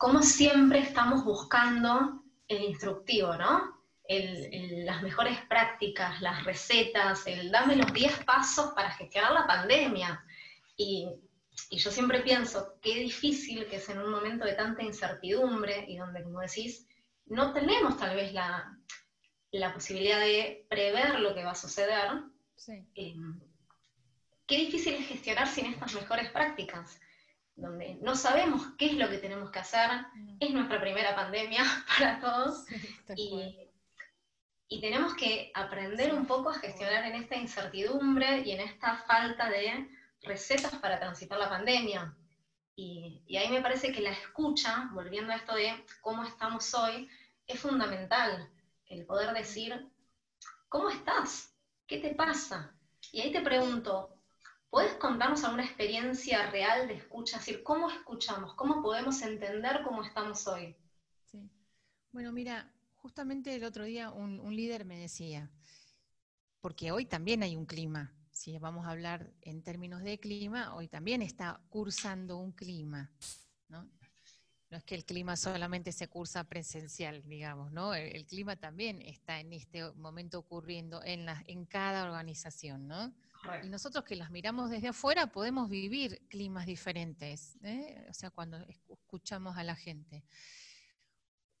cómo 0.00 0.22
siempre 0.22 0.78
estamos 0.78 1.24
buscando 1.26 2.22
el 2.48 2.64
instructivo, 2.64 3.36
¿no? 3.36 3.78
las 4.08 5.02
mejores 5.02 5.38
prácticas, 5.46 6.20
las 6.22 6.42
recetas, 6.44 7.24
el 7.26 7.50
dame 7.50 7.76
los 7.76 7.92
10 7.92 8.24
pasos 8.24 8.72
para 8.74 8.90
gestionar 8.92 9.32
la 9.32 9.46
pandemia. 9.46 10.24
Y, 10.74 11.06
yo 11.70 11.90
siempre 11.90 12.20
pienso, 12.20 12.78
qué 12.80 12.94
difícil 12.94 13.66
que 13.66 13.76
es 13.76 13.88
en 13.90 13.98
un 13.98 14.10
momento 14.10 14.46
de 14.46 14.54
tanta 14.54 14.82
incertidumbre 14.82 15.84
y 15.86 15.98
donde, 15.98 16.22
como 16.22 16.40
decís, 16.40 16.88
no 17.26 17.52
tenemos 17.52 17.98
tal 17.98 18.16
vez 18.16 18.32
la, 18.32 18.74
la 19.52 19.74
posibilidad 19.74 20.18
de 20.18 20.66
prever 20.70 21.20
lo 21.20 21.34
que 21.34 21.44
va 21.44 21.50
a 21.50 21.54
suceder. 21.54 22.22
Sí. 22.56 22.82
Eh, 22.94 23.14
qué 24.50 24.56
difícil 24.56 24.94
es 24.94 25.06
gestionar 25.06 25.46
sin 25.46 25.66
estas 25.66 25.94
mejores 25.94 26.28
prácticas, 26.32 27.00
donde 27.54 27.94
no 28.02 28.16
sabemos 28.16 28.60
qué 28.76 28.86
es 28.86 28.94
lo 28.94 29.08
que 29.08 29.18
tenemos 29.18 29.52
que 29.52 29.60
hacer, 29.60 29.88
es 30.40 30.50
nuestra 30.50 30.80
primera 30.80 31.14
pandemia 31.14 31.62
para 31.98 32.18
todos, 32.18 32.66
y, 33.14 33.56
tenemos 34.80 35.14
que 35.14 35.52
aprender 35.54 36.14
un 36.14 36.26
poco 36.26 36.50
a 36.50 36.58
gestionar 36.58 37.04
en 37.04 37.16
esta 37.16 37.36
incertidumbre 37.36 38.40
y 38.40 38.52
en 38.52 38.60
esta 38.60 38.96
falta 38.98 39.48
de 39.48 39.88
recetas 40.22 40.74
para 40.76 40.98
transitar 40.98 41.38
la 41.38 41.48
pandemia. 41.48 42.14
Y, 42.74 43.22
y, 43.26 43.36
ahí 43.36 43.50
me 43.50 43.60
parece 43.60 43.92
que 43.92 44.00
la 44.00 44.10
escucha, 44.10 44.88
volviendo 44.92 45.32
a 45.32 45.36
esto 45.36 45.54
de 45.54 45.84
cómo 46.00 46.24
estamos 46.24 46.72
hoy, 46.74 47.08
es 47.46 47.60
fundamental. 47.60 48.48
El 48.86 49.06
poder 49.06 49.32
decir, 49.32 49.88
¿cómo 50.68 50.88
estás? 50.88 51.54
¿Qué 51.86 51.98
te 51.98 52.14
pasa? 52.14 52.72
Y 53.12 53.20
ahí 53.20 53.32
te 53.32 53.42
pregunto, 53.42 54.19
¿Puedes 54.70 54.94
contarnos 54.94 55.42
alguna 55.42 55.64
experiencia 55.64 56.48
real 56.52 56.86
de 56.86 56.94
escucha? 56.94 57.38
Es 57.38 57.46
decir, 57.46 57.64
¿cómo 57.64 57.90
escuchamos? 57.90 58.54
¿Cómo 58.54 58.80
podemos 58.80 59.20
entender 59.20 59.82
cómo 59.82 60.04
estamos 60.04 60.46
hoy? 60.46 60.76
Sí. 61.26 61.50
Bueno, 62.12 62.30
mira, 62.30 62.72
justamente 62.94 63.52
el 63.52 63.64
otro 63.64 63.84
día 63.84 64.10
un, 64.10 64.54
líder 64.54 64.84
me 64.84 64.96
decía, 64.96 65.50
porque 66.60 66.92
hoy 66.92 67.04
también 67.04 67.42
hay 67.42 67.56
un 67.56 67.66
clima, 67.66 68.14
si 68.30 68.56
vamos 68.58 68.86
a 68.86 68.90
hablar 68.90 69.32
en 69.42 69.62
términos 69.62 70.04
de 70.04 70.20
clima, 70.20 70.76
hoy 70.76 70.86
también 70.86 71.20
está 71.20 71.60
cursando 71.68 72.36
un 72.38 72.52
clima, 72.52 73.10
¿no? 73.68 73.90
Es 74.70 74.84
que 74.84 74.94
el 74.94 75.04
clima 75.04 75.36
solamente 75.36 75.90
se 75.90 76.06
cursa 76.06 76.44
presencial, 76.44 77.24
digamos, 77.26 77.72
¿no? 77.72 77.92
El, 77.92 78.24
clima 78.24 78.54
también 78.54 79.02
está 79.02 79.40
en 79.40 79.52
este 79.52 79.90
momento 79.94 80.38
ocurriendo 80.38 81.02
en, 81.02 81.26
la, 81.26 81.42
en 81.48 81.64
cada 81.64 82.04
organización, 82.04 82.86
¿no? 82.86 83.12
Y 83.62 83.68
nosotros 83.68 84.04
que 84.04 84.16
las 84.16 84.30
miramos 84.30 84.70
desde 84.70 84.88
afuera 84.88 85.26
podemos 85.26 85.68
vivir 85.68 86.26
climas 86.28 86.66
diferentes, 86.66 87.56
¿eh? 87.62 88.06
o 88.08 88.14
sea, 88.14 88.30
cuando 88.30 88.58
escuchamos 88.88 89.56
a 89.56 89.64
la 89.64 89.74
gente. 89.74 90.24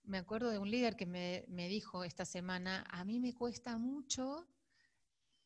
Me 0.04 0.18
acuerdo 0.18 0.50
de 0.50 0.58
un 0.58 0.70
líder 0.70 0.96
que 0.96 1.06
me, 1.06 1.68
dijo 1.68 2.04
esta 2.04 2.24
semana, 2.24 2.84
a 2.90 3.04
mí 3.04 3.18
me 3.20 3.34
cuesta 3.34 3.78
mucho 3.78 4.46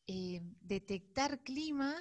eh, 0.07 0.41
detectar 0.61 1.41
clima 1.41 1.95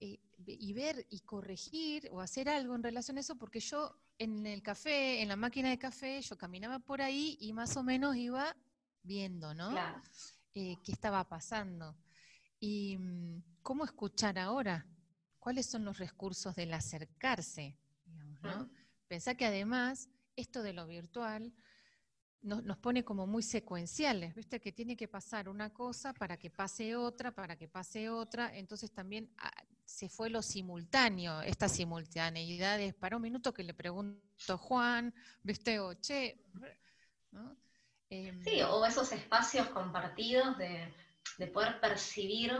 eh, 0.00 0.18
y 0.46 0.72
ver 0.72 1.06
y 1.10 1.20
corregir 1.20 2.08
o 2.12 2.20
hacer 2.20 2.48
algo 2.48 2.74
en 2.74 2.82
relación 2.82 3.16
a 3.16 3.20
eso, 3.20 3.36
porque 3.36 3.60
yo 3.60 3.96
en 4.18 4.46
el 4.46 4.62
café, 4.62 5.22
en 5.22 5.28
la 5.28 5.36
máquina 5.36 5.70
de 5.70 5.78
café, 5.78 6.20
yo 6.20 6.36
caminaba 6.36 6.78
por 6.78 7.00
ahí 7.00 7.38
y 7.40 7.52
más 7.52 7.76
o 7.76 7.82
menos 7.82 8.16
iba 8.16 8.54
viendo, 9.02 9.54
¿no? 9.54 9.74
¿Qué 10.52 10.76
estaba 10.88 11.22
pasando? 11.28 11.96
Y 12.60 12.96
mm, 12.98 13.42
¿Cómo 13.68 13.84
escuchar 13.84 14.38
ahora? 14.38 14.86
¿Cuáles 15.38 15.66
son 15.66 15.84
los 15.84 15.98
recursos 15.98 16.56
del 16.56 16.72
acercarse? 16.72 17.76
¿no? 18.42 18.70
Pensá 19.08 19.34
que 19.34 19.44
además 19.44 20.08
esto 20.36 20.62
de 20.62 20.72
lo 20.72 20.86
virtual 20.86 21.52
nos, 22.40 22.78
pone 22.78 23.04
como 23.04 23.26
muy 23.26 23.42
secuenciales, 23.42 24.34
¿viste? 24.34 24.58
Que 24.58 24.72
tiene 24.72 24.96
que 24.96 25.06
pasar 25.06 25.50
una 25.50 25.74
cosa 25.74 26.14
para 26.14 26.38
que 26.38 26.48
pase 26.48 26.96
otra, 26.96 27.30
para 27.30 27.56
que 27.56 27.68
pase 27.68 28.08
otra. 28.08 28.56
Entonces 28.56 28.90
también 28.90 29.30
ah, 29.36 29.52
se 29.84 30.08
fue 30.08 30.30
lo 30.30 30.40
simultáneo, 30.40 31.42
estas 31.42 31.72
simultaneidades. 31.72 32.94
Para 32.94 33.16
un 33.16 33.22
minuto 33.22 33.52
que 33.52 33.64
le 33.64 33.74
pregunto 33.74 34.56
Juan, 34.56 35.12
¿viste? 35.42 35.78
O 35.78 35.92
che, 35.92 36.42
em, 38.08 38.42
sí, 38.42 38.62
o 38.62 38.86
esos 38.86 39.12
espacios 39.12 39.68
compartidos 39.68 40.56
de, 40.56 40.90
de 41.36 41.46
poder 41.48 41.80
percibir 41.80 42.52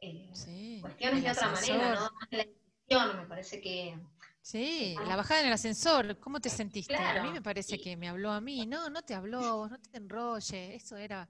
eh, 0.00 0.78
cuestiones 0.80 1.22
de 1.22 1.30
otra 1.30 1.50
manera, 1.50 1.94
¿no? 1.94 2.10
La 2.30 2.44
intención, 2.44 3.16
me 3.16 3.26
parece 3.26 3.60
que... 3.60 3.98
Sí, 4.40 4.94
la 5.08 5.16
bajada 5.16 5.40
en 5.40 5.46
el 5.48 5.52
ascensor, 5.54 6.20
¿cómo 6.20 6.40
te 6.40 6.48
sentiste? 6.48 6.94
a 6.94 7.20
mí 7.20 7.30
me 7.30 7.42
parece 7.42 7.80
que 7.80 7.96
me 7.96 8.08
habló 8.08 8.30
a 8.30 8.40
mí, 8.40 8.64
no, 8.64 8.88
no 8.88 9.02
te 9.02 9.12
habló, 9.12 9.68
no 9.68 9.80
te 9.80 9.96
enrolles, 9.96 10.84
eso 10.84 10.96
era, 10.96 11.28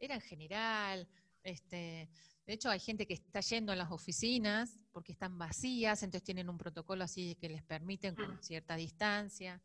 era 0.00 0.16
en 0.16 0.20
general, 0.20 1.08
este, 1.44 2.10
de 2.44 2.52
hecho 2.52 2.68
hay 2.68 2.80
gente 2.80 3.06
que 3.06 3.14
está 3.14 3.38
yendo 3.40 3.70
a 3.70 3.76
las 3.76 3.92
oficinas 3.92 4.80
porque 4.90 5.12
están 5.12 5.38
vacías, 5.38 6.02
entonces 6.02 6.24
tienen 6.24 6.50
un 6.50 6.58
protocolo 6.58 7.04
así 7.04 7.36
que 7.36 7.48
les 7.48 7.62
permiten 7.62 8.16
con 8.16 8.34
mm. 8.34 8.42
cierta 8.42 8.74
distancia 8.74 9.62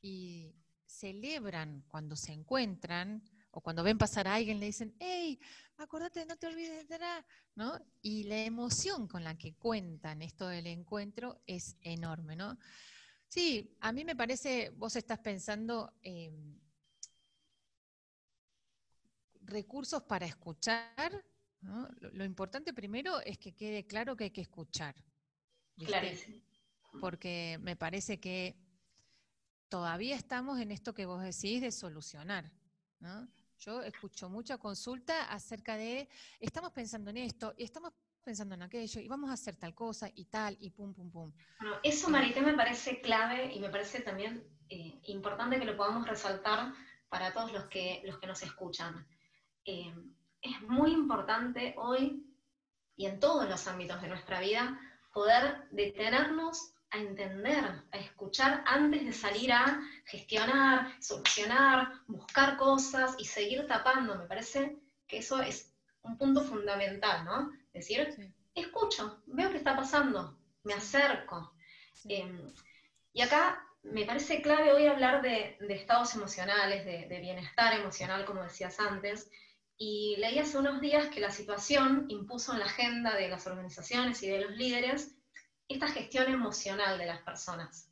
y 0.00 0.52
celebran 0.84 1.84
cuando 1.86 2.16
se 2.16 2.32
encuentran 2.32 3.22
o 3.52 3.60
cuando 3.60 3.82
ven 3.82 3.98
pasar 3.98 4.26
a 4.26 4.34
alguien 4.34 4.58
le 4.58 4.66
dicen, 4.66 4.94
hey, 4.98 5.38
acordate, 5.76 6.24
no 6.26 6.36
te 6.36 6.46
olvides 6.46 6.88
de 6.88 6.98
nada, 6.98 7.24
¿no? 7.54 7.78
Y 8.00 8.24
la 8.24 8.38
emoción 8.38 9.06
con 9.06 9.22
la 9.22 9.36
que 9.36 9.54
cuentan 9.54 10.22
esto 10.22 10.48
del 10.48 10.66
encuentro 10.66 11.42
es 11.46 11.76
enorme, 11.82 12.34
¿no? 12.34 12.58
Sí, 13.28 13.76
a 13.80 13.92
mí 13.92 14.04
me 14.04 14.16
parece, 14.16 14.70
vos 14.70 14.96
estás 14.96 15.18
pensando 15.18 15.94
en 16.02 16.60
recursos 19.42 20.02
para 20.02 20.26
escuchar, 20.26 21.24
¿no? 21.60 21.88
lo, 22.00 22.24
importante 22.24 22.72
primero 22.72 23.20
es 23.20 23.38
que 23.38 23.54
quede 23.54 23.86
claro 23.86 24.16
que 24.16 24.24
hay 24.24 24.30
que 24.30 24.40
escuchar. 24.42 24.94
Porque 27.00 27.58
me 27.60 27.76
parece 27.76 28.18
que 28.20 28.56
todavía 29.68 30.16
estamos 30.16 30.60
en 30.60 30.70
esto 30.70 30.92
que 30.94 31.06
vos 31.06 31.22
decís 31.22 31.60
de 31.62 31.72
solucionar, 31.72 32.52
¿no? 32.98 33.28
Yo 33.64 33.80
escucho 33.82 34.28
mucha 34.28 34.58
consulta 34.58 35.32
acerca 35.32 35.76
de, 35.76 36.08
estamos 36.40 36.72
pensando 36.72 37.10
en 37.10 37.18
esto, 37.18 37.54
y 37.56 37.62
estamos 37.62 37.92
pensando 38.24 38.56
en 38.56 38.62
aquello, 38.62 39.00
y 39.00 39.06
vamos 39.06 39.30
a 39.30 39.34
hacer 39.34 39.54
tal 39.54 39.72
cosa, 39.72 40.10
y 40.12 40.24
tal, 40.24 40.56
y 40.58 40.70
pum, 40.70 40.92
pum, 40.92 41.10
pum. 41.12 41.32
eso, 41.84 42.10
Marité, 42.10 42.40
me 42.40 42.54
parece 42.54 43.00
clave 43.00 43.52
y 43.54 43.60
me 43.60 43.70
parece 43.70 44.00
también 44.00 44.44
eh, 44.68 44.98
importante 45.04 45.60
que 45.60 45.64
lo 45.64 45.76
podamos 45.76 46.08
resaltar 46.08 46.72
para 47.08 47.32
todos 47.32 47.52
los 47.52 47.66
que, 47.66 48.02
los 48.04 48.18
que 48.18 48.26
nos 48.26 48.42
escuchan. 48.42 49.06
Eh, 49.64 49.94
es 50.40 50.60
muy 50.62 50.90
importante 50.90 51.74
hoy 51.78 52.26
y 52.96 53.06
en 53.06 53.20
todos 53.20 53.48
los 53.48 53.68
ámbitos 53.68 54.02
de 54.02 54.08
nuestra 54.08 54.40
vida 54.40 54.80
poder 55.12 55.68
detenernos 55.70 56.74
a 56.92 56.98
entender, 56.98 57.64
a 57.90 57.98
escuchar 57.98 58.62
antes 58.66 59.04
de 59.04 59.12
salir 59.12 59.50
a 59.50 59.80
gestionar, 60.04 60.94
solucionar, 61.00 61.88
buscar 62.06 62.56
cosas 62.58 63.16
y 63.18 63.24
seguir 63.24 63.66
tapando. 63.66 64.16
Me 64.16 64.26
parece 64.26 64.76
que 65.08 65.18
eso 65.18 65.40
es 65.40 65.72
un 66.02 66.18
punto 66.18 66.42
fundamental, 66.44 67.24
¿no? 67.24 67.50
Decir, 67.72 68.14
escucho, 68.54 69.22
veo 69.26 69.50
qué 69.50 69.56
está 69.56 69.74
pasando, 69.74 70.38
me 70.64 70.74
acerco. 70.74 71.54
Em, 72.04 72.52
y 73.14 73.22
acá 73.22 73.66
me 73.82 74.04
parece 74.04 74.42
clave 74.42 74.72
hoy 74.72 74.86
hablar 74.86 75.22
de, 75.22 75.56
estados 75.70 76.14
emocionales, 76.14 76.84
de, 76.84 77.20
bienestar 77.20 77.72
emocional, 77.72 78.26
como 78.26 78.42
decías 78.42 78.78
antes, 78.78 79.30
y 79.78 80.16
leí 80.18 80.38
hace 80.38 80.58
unos 80.58 80.82
días 80.82 81.08
que 81.08 81.20
la 81.20 81.30
situación 81.30 82.04
impuso 82.08 82.52
en 82.52 82.60
la 82.60 82.66
agenda 82.66 83.16
de 83.16 83.28
las 83.28 83.46
organizaciones 83.46 84.22
y 84.22 84.28
de 84.28 84.42
los 84.42 84.52
líderes 84.52 85.16
esta 85.72 85.88
gestión 85.88 86.32
emocional 86.32 86.98
de 86.98 87.06
las 87.06 87.20
personas. 87.22 87.88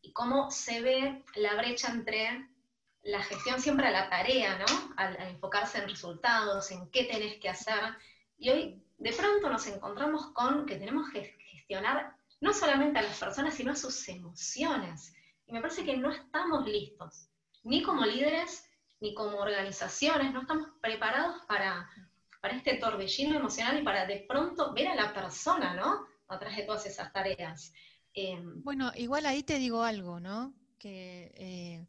Y 0.00 0.12
cómo 0.12 0.50
se 0.50 0.80
ve 0.80 1.24
la 1.34 1.54
brecha 1.54 1.90
entre 1.90 2.48
la 3.02 3.22
gestión 3.22 3.60
siempre 3.60 3.86
a 3.86 3.90
la 3.90 4.08
tarea, 4.08 4.58
¿no? 4.58 4.94
Al, 4.96 5.16
enfocarse 5.28 5.78
en 5.78 5.88
resultados, 5.88 6.70
en 6.70 6.88
qué 6.90 7.04
tenés 7.04 7.38
que 7.40 7.48
hacer. 7.48 7.96
Y 8.38 8.50
hoy 8.50 8.82
de 8.98 9.12
pronto 9.12 9.48
nos 9.48 9.66
encontramos 9.66 10.28
con 10.32 10.66
que 10.66 10.76
tenemos 10.76 11.10
que 11.10 11.36
gestionar 11.50 12.16
no 12.40 12.52
solamente 12.52 12.98
a 12.98 13.02
las 13.02 13.18
personas, 13.18 13.54
sino 13.54 13.72
a 13.72 13.76
sus 13.76 14.08
emociones. 14.08 15.14
Y 15.46 15.52
me 15.52 15.60
parece 15.60 15.84
que 15.84 15.96
no 15.96 16.10
estamos 16.10 16.66
listos, 16.66 17.28
ni 17.62 17.82
como 17.82 18.04
líderes, 18.04 18.68
ni 19.00 19.14
como 19.14 19.38
organizaciones, 19.38 20.32
no 20.32 20.42
estamos 20.42 20.68
preparados 20.80 21.42
para, 21.46 21.88
para 22.40 22.54
este 22.54 22.76
torbellino 22.76 23.36
emocional 23.36 23.78
y 23.78 23.84
para 23.84 24.06
de 24.06 24.24
pronto 24.28 24.72
ver 24.72 24.88
a 24.88 24.94
la 24.94 25.12
persona, 25.12 25.74
¿no? 25.74 26.06
Atrás 26.28 26.56
de 26.56 26.62
todas 26.64 26.86
esas 26.86 27.12
tareas. 27.12 27.72
Em, 28.14 28.62
bueno, 28.62 28.92
igual 28.96 29.26
ahí 29.26 29.42
te 29.42 29.58
digo 29.58 29.82
algo, 29.82 30.20
¿no? 30.20 30.54
Que 30.78 31.32
eh, 31.36 31.86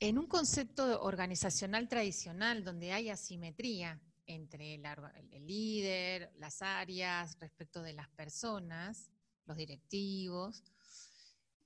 en 0.00 0.18
un 0.18 0.26
concepto 0.26 1.02
organizacional 1.02 1.88
tradicional 1.88 2.64
donde 2.64 2.92
hay 2.92 3.08
asimetría 3.08 4.00
entre 4.26 4.74
el, 4.74 4.84
el 5.30 5.46
líder, 5.46 6.32
las 6.36 6.62
áreas, 6.62 7.38
respecto 7.38 7.82
de 7.82 7.92
las 7.92 8.08
personas, 8.10 9.10
los 9.46 9.56
directivos, 9.56 10.62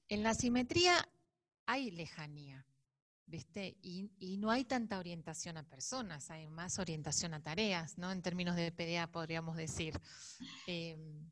en 0.09 0.23
la 0.23 0.31
asimetría 0.31 1.09
hay 1.67 1.91
lejanía. 1.91 2.65
¿Viste? 3.27 3.77
Y, 3.83 4.39
no 4.39 4.51
hay 4.51 4.65
tanta 4.65 4.99
orientación 4.99 5.57
a 5.57 5.65
personas, 5.65 6.31
hay 6.31 6.47
más 6.47 6.79
orientación 6.79 7.35
a 7.35 7.43
tareas, 7.43 7.99
¿no? 7.99 8.13
En 8.13 8.23
términos 8.23 8.57
de 8.57 8.71
PDA 8.73 9.11
podríamos 9.11 9.57
decir. 9.57 10.01
Em, 10.67 11.31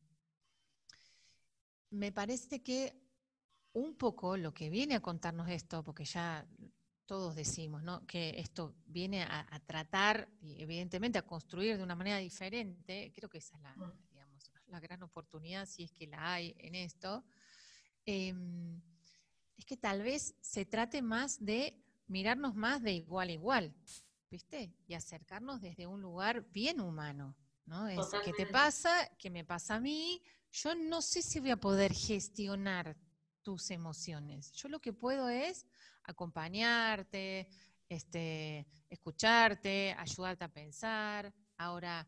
me 1.90 2.10
parece 2.10 2.62
que 2.62 3.00
un 3.72 3.96
poco 3.96 4.36
lo 4.36 4.52
que 4.52 4.70
viene 4.70 4.94
a 4.94 5.00
contarnos 5.00 5.48
esto, 5.48 5.84
porque 5.84 6.04
ya 6.04 6.46
todos 7.06 7.34
decimos, 7.34 7.82
¿no? 7.82 8.06
Que 8.06 8.40
esto 8.40 8.74
viene 8.86 9.22
a, 9.22 9.60
tratar, 9.66 10.28
y 10.40 10.62
evidentemente 10.62 11.18
a 11.18 11.26
construir 11.26 11.76
de 11.76 11.82
una 11.82 11.94
manera 11.94 12.18
diferente, 12.18 13.12
creo 13.14 13.28
que 13.28 13.38
esa 13.38 13.56
es 13.56 13.62
la, 13.62 13.76
la 14.66 14.80
gran 14.80 15.02
oportunidad, 15.02 15.66
si 15.66 15.84
es 15.84 15.92
que 15.92 16.06
la 16.06 16.34
hay 16.34 16.54
en 16.58 16.74
esto, 16.74 17.24
em, 18.06 18.80
es 19.56 19.64
que 19.64 19.76
tal 19.76 20.02
vez 20.02 20.34
se 20.40 20.64
trate 20.64 21.02
más 21.02 21.44
de 21.44 21.83
mirarnos 22.06 22.54
más 22.54 22.82
de 22.82 22.92
igual 22.92 23.28
a 23.28 23.32
igual, 23.32 23.74
¿viste? 24.30 24.74
Y 24.86 24.94
acercarnos 24.94 25.60
desde 25.60 25.86
un 25.86 26.00
lugar 26.00 26.44
bien 26.50 26.80
humano, 26.80 27.36
¿no? 27.66 27.88
Es 27.88 28.06
qué 28.24 28.32
te 28.32 28.46
pasa, 28.46 29.10
qué 29.18 29.30
me 29.30 29.44
pasa 29.44 29.76
a 29.76 29.80
mí. 29.80 30.22
Yo 30.50 30.74
no 30.74 31.02
sé 31.02 31.22
si 31.22 31.40
voy 31.40 31.50
a 31.50 31.56
poder 31.56 31.92
gestionar 31.92 32.96
tus 33.42 33.70
emociones. 33.70 34.52
Yo 34.52 34.68
lo 34.68 34.80
que 34.80 34.92
puedo 34.92 35.28
es 35.28 35.66
acompañarte, 36.04 37.48
este, 37.88 38.66
escucharte, 38.88 39.94
ayudarte 39.98 40.44
a 40.44 40.52
pensar. 40.52 41.34
Ahora, 41.56 42.06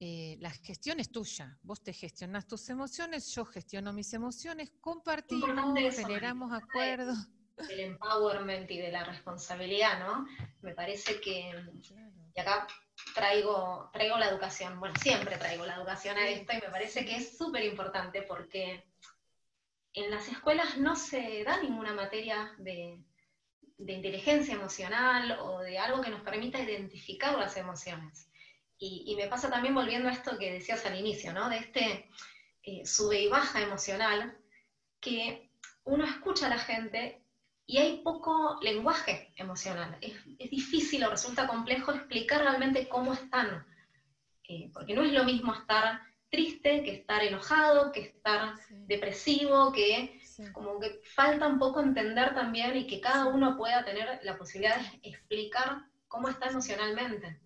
eh, 0.00 0.36
la 0.40 0.50
gestión 0.50 1.00
es 1.00 1.10
tuya. 1.10 1.58
Vos 1.62 1.82
te 1.82 1.92
gestionás 1.92 2.46
tus 2.46 2.68
emociones, 2.70 3.32
yo 3.34 3.44
gestiono 3.44 3.92
mis 3.92 4.12
emociones, 4.12 4.72
compartimos, 4.80 5.96
generamos 5.96 6.52
acuerdos 6.52 7.28
del 7.56 7.80
empowerment 7.80 8.70
y 8.70 8.78
de 8.78 8.92
la 8.92 9.04
responsabilidad, 9.04 10.00
¿no? 10.00 10.26
Me 10.62 10.74
parece 10.74 11.20
que, 11.20 11.52
y 12.34 12.40
acá 12.40 12.66
traigo, 13.14 13.90
traigo 13.92 14.18
la 14.18 14.28
educación, 14.28 14.78
bueno, 14.80 14.94
siempre 15.00 15.36
traigo 15.36 15.66
la 15.66 15.76
educación 15.76 16.16
a 16.16 16.28
esto 16.28 16.52
y 16.52 16.56
me 16.56 16.70
parece 16.70 17.04
que 17.04 17.16
es 17.16 17.36
súper 17.36 17.64
importante 17.64 18.22
porque 18.22 18.84
en 19.94 20.10
las 20.10 20.28
escuelas 20.28 20.78
no 20.78 20.96
se 20.96 21.44
da 21.44 21.60
ninguna 21.60 21.92
materia 21.92 22.54
de, 22.58 22.98
inteligencia 23.78 24.54
emocional 24.54 25.38
o 25.40 25.58
de 25.60 25.78
algo 25.78 26.00
que 26.00 26.10
nos 26.10 26.22
permita 26.22 26.60
identificar 26.60 27.36
las 27.38 27.56
emociones. 27.56 28.28
Y, 28.78 29.14
me 29.16 29.28
pasa 29.28 29.48
también 29.48 29.74
volviendo 29.74 30.08
a 30.08 30.12
esto 30.12 30.38
que 30.38 30.52
decías 30.52 30.84
al 30.86 30.98
inicio, 30.98 31.32
¿no? 31.32 31.48
De 31.48 31.58
este 31.58 32.08
eh, 32.64 32.84
sube 32.84 33.20
y 33.20 33.28
baja 33.28 33.60
emocional, 33.60 34.36
que 35.00 35.50
uno 35.84 36.04
escucha 36.04 36.46
a 36.46 36.50
la 36.50 36.58
gente 36.58 37.21
y 37.66 37.78
hay 37.78 38.02
poco 38.02 38.58
lenguaje 38.62 39.32
emocional. 39.36 39.96
Es, 40.00 40.14
difícil 40.50 41.04
o 41.04 41.10
resulta 41.10 41.46
complejo 41.46 41.92
explicar 41.92 42.42
realmente 42.42 42.88
cómo 42.88 43.14
están, 43.14 43.64
eh, 44.48 44.70
porque 44.72 44.94
no 44.94 45.02
es 45.02 45.12
lo 45.12 45.24
mismo 45.24 45.54
estar 45.54 46.00
triste 46.28 46.82
que 46.82 46.94
estar 46.94 47.22
enojado, 47.22 47.92
que 47.92 48.00
estar 48.00 48.54
depresivo, 48.70 49.72
que 49.72 50.18
como 50.52 50.80
que 50.80 51.00
falta 51.04 51.46
un 51.46 51.58
poco 51.58 51.80
entender 51.80 52.34
también 52.34 52.76
y 52.76 52.86
que 52.86 53.00
cada 53.00 53.26
uno 53.26 53.56
pueda 53.56 53.84
tener 53.84 54.20
la 54.22 54.38
posibilidad 54.38 54.80
de 54.80 55.10
explicar 55.10 55.86
cómo 56.08 56.28
está 56.28 56.48
emocionalmente. 56.48 57.38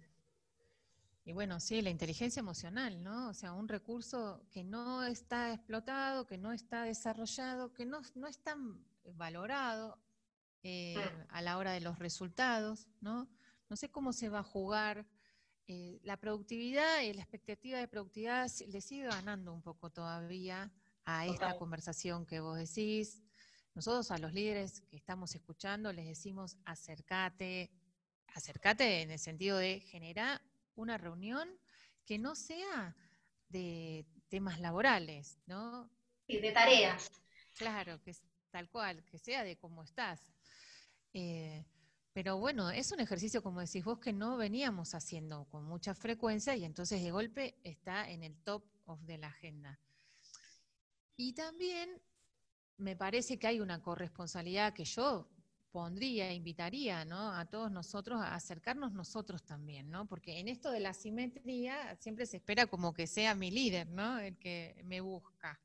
Y 1.25 1.33
bueno, 1.33 1.59
sí, 1.59 1.83
la 1.83 1.91
inteligencia 1.91 2.39
emocional, 2.39 3.03
¿no? 3.03 3.29
O 3.29 3.35
sea, 3.35 3.53
un 3.53 3.67
recurso 3.67 4.47
que 4.53 4.63
no 4.63 5.03
está 5.03 5.53
explotado, 5.53 6.25
que 6.25 6.39
no 6.39 6.53
está 6.53 6.85
desarrollado, 6.85 7.73
que 7.73 7.85
no, 7.85 8.01
no 8.15 8.29
está 8.29 8.57
valorado, 9.15 9.99
eh, 10.63 10.97
a 11.29 11.43
la 11.43 11.59
hora 11.59 11.73
de 11.73 11.81
los 11.81 11.99
resultados, 11.99 12.89
¿no? 13.01 13.29
No 13.69 13.77
sé 13.77 13.91
cómo 13.91 14.13
se 14.13 14.29
va 14.29 14.41
a 14.41 14.45
jugar. 14.45 15.07
Eh, 15.69 15.99
la 16.05 16.17
productividad 16.17 17.03
y 17.03 17.13
la 17.13 17.23
expectativa 17.23 17.79
de 17.79 17.89
productividad 17.89 18.49
le 18.69 18.81
sigue 18.81 19.07
ganando 19.07 19.53
un 19.53 19.63
poco 19.63 19.91
todavía 19.91 20.71
a 21.05 21.27
esta 21.27 21.57
conversación 21.57 22.25
que 22.27 22.41
vos 22.41 22.57
decís. 22.57 23.23
Nosotros 23.75 24.11
a 24.11 24.19
los 24.19 24.33
líderes 24.33 24.81
que 24.83 24.97
estamos 24.97 25.35
escuchando 25.35 25.93
les 25.93 26.07
decimos 26.07 26.57
acércate, 26.65 27.71
acércate 28.29 29.03
en 29.03 29.11
el 29.11 29.19
sentido 29.19 29.59
de 29.59 29.81
generar 29.81 30.41
una 30.77 30.99
reunión 30.99 31.49
que 32.05 32.19
no 32.19 32.35
sea 32.35 32.97
de 33.49 34.07
temas 34.29 34.61
laborales, 34.61 35.39
¿no? 35.47 35.91
Y 36.27 36.39
de 36.39 36.53
tareas. 36.53 37.11
Claro, 37.55 38.01
que 38.03 38.11
es 38.11 38.23
tal 38.51 38.69
cual, 38.69 39.05
que 39.05 39.19
sea 39.19 39.45
de 39.45 39.57
cómo 39.57 39.83
estás. 39.83 40.33
Eh, 41.19 41.65
pero 42.13 42.37
bueno, 42.37 42.69
es 42.69 42.93
un 42.93 43.01
ejercicio, 43.01 43.43
como 43.43 43.61
decís 43.61 43.83
vos, 43.83 43.99
que 43.99 44.13
no 44.13 44.37
veníamos 44.37 44.95
haciendo 44.95 45.47
con 45.47 45.65
mucha 45.65 45.95
frecuencia 45.95 46.55
y 46.55 46.63
entonces 46.63 47.03
de 47.03 47.11
golpe 47.11 47.59
está 47.65 48.11
en 48.11 48.23
el 48.23 48.37
top 48.43 48.63
of 48.85 49.01
de 49.01 49.17
la 49.17 49.29
agenda. 49.29 49.81
Y 51.17 51.33
también 51.33 51.89
me 52.77 52.97
parece 52.97 53.39
que 53.39 53.47
hay 53.47 53.61
una 53.61 53.81
corresponsabilidad 53.81 54.75
que 54.75 54.85
yo 54.85 55.27
pondría, 55.71 56.35
invitaría 56.35 57.01
a 57.01 57.47
todos 57.47 57.71
nosotros 57.71 58.21
a 58.21 58.35
acercarnos 58.35 58.93
nosotros 58.93 59.43
también, 59.43 59.91
¿no? 59.91 60.07
Porque 60.07 60.39
en 60.39 60.49
esto 60.49 60.71
de 60.71 60.81
la 60.81 60.93
simetría 60.93 61.97
siempre 61.97 62.27
se 62.27 62.37
espera 62.37 62.67
como 62.67 62.93
que 62.93 63.07
sea 63.07 63.35
mi 63.35 63.51
líder, 63.51 63.89
¿no? 63.89 64.19
El 64.19 64.37
que 64.37 64.83
me 64.85 65.01
busca. 65.01 65.59